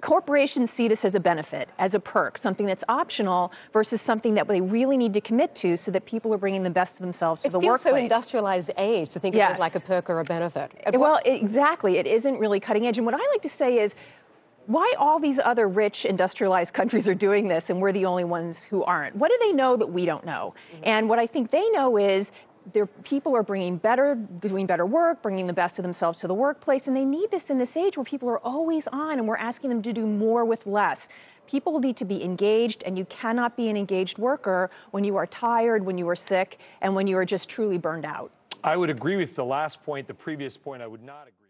corporations 0.01 0.69
see 0.69 0.89
this 0.89 1.05
as 1.05 1.15
a 1.15 1.19
benefit, 1.19 1.69
as 1.79 1.95
a 1.95 1.99
perk, 1.99 2.37
something 2.37 2.65
that's 2.65 2.83
optional 2.89 3.53
versus 3.71 4.01
something 4.01 4.33
that 4.33 4.47
they 4.49 4.59
really 4.59 4.97
need 4.97 5.13
to 5.13 5.21
commit 5.21 5.55
to 5.55 5.77
so 5.77 5.91
that 5.91 6.05
people 6.05 6.33
are 6.33 6.37
bringing 6.37 6.61
the 6.61 6.69
best 6.69 6.97
of 6.97 7.01
themselves 7.05 7.41
to 7.41 7.47
it 7.47 7.51
the 7.51 7.59
feels 7.59 7.69
workplace. 7.69 7.93
so 7.93 7.97
industrialized 7.97 8.71
age 8.77 9.07
to 9.09 9.19
think 9.19 9.33
yes. 9.33 9.45
of 9.45 9.51
it 9.51 9.53
as 9.53 9.59
like 9.59 9.75
a 9.75 9.79
perk 9.79 10.09
or 10.09 10.19
a 10.19 10.25
benefit. 10.25 10.71
At 10.85 10.99
well, 10.99 11.13
what- 11.13 11.25
exactly. 11.25 11.97
It 11.97 12.05
isn't 12.05 12.37
really 12.37 12.59
cutting 12.59 12.85
edge. 12.85 12.97
And 12.97 13.05
what 13.05 13.15
I 13.15 13.25
like 13.31 13.41
to 13.43 13.49
say 13.49 13.79
is, 13.79 13.95
why 14.65 14.93
all 14.97 15.19
these 15.19 15.39
other 15.39 15.67
rich 15.67 16.05
industrialized 16.05 16.73
countries 16.79 17.07
are 17.07 17.15
doing 17.15 17.47
this 17.47 17.69
and 17.69 17.81
we're 17.81 17.91
the 17.91 18.05
only 18.05 18.23
ones 18.23 18.63
who 18.63 18.83
aren't. 18.83 19.15
What 19.15 19.31
do 19.31 19.37
they 19.41 19.51
know 19.51 19.75
that 19.77 19.87
we 19.87 20.05
don't 20.05 20.25
know? 20.25 20.53
Mm-hmm. 20.73 20.83
And 20.83 21.09
what 21.09 21.19
I 21.19 21.27
think 21.27 21.51
they 21.51 21.69
know 21.71 21.97
is 21.97 22.31
their 22.71 22.86
people 22.86 23.36
are 23.36 23.43
bringing 23.43 23.78
better, 23.78 24.15
doing 24.15 24.65
better 24.65 24.86
work, 24.86 25.21
bringing 25.21 25.47
the 25.47 25.54
best 25.54 25.80
of 25.80 25.84
themselves 25.84 26.19
to 26.19 26.28
the 26.28 26.34
workplace, 26.34 26.88
and 26.88 26.95
they 26.95 27.06
need 27.06 27.30
this 27.32 27.49
in 27.49 27.58
this 27.58 27.76
age 27.76 27.97
where 27.97 28.06
people 28.06 28.30
are 28.30 28.39
always 28.39 28.88
on, 28.88 29.19
and 29.19 29.28
we're 29.28 29.38
asking 29.38 29.69
them 29.69 29.82
to 29.82 29.91
do 29.91 30.08
more 30.08 30.45
with 30.45 30.65
less. 30.65 31.10
People 31.45 31.80
need 31.80 31.97
to 31.97 32.06
be 32.06 32.23
engaged, 32.23 32.84
and 32.84 32.97
you 32.97 33.06
cannot 33.06 33.58
be 33.58 33.67
an 33.69 33.76
engaged 33.76 34.17
worker 34.17 34.69
when 34.91 35.04
you 35.04 35.17
are 35.17 35.28
tired, 35.28 35.86
when 35.86 35.97
you 35.97 36.08
are 36.08 36.15
sick, 36.15 36.60
and 36.82 36.95
when 36.95 37.06
you 37.06 37.17
are 37.17 37.26
just 37.26 37.49
truly 37.49 37.78
burned 37.78 38.06
out. 38.06 38.32
I 38.63 38.78
would 38.78 38.89
agree 38.89 39.17
with 39.17 39.36
the 39.36 39.43
last 39.43 39.84
point. 39.84 40.08
The 40.08 40.13
previous 40.13 40.56
point, 40.56 40.82
I 40.82 40.88
would 40.88 41.04
not 41.04 41.23
agree. 41.23 41.42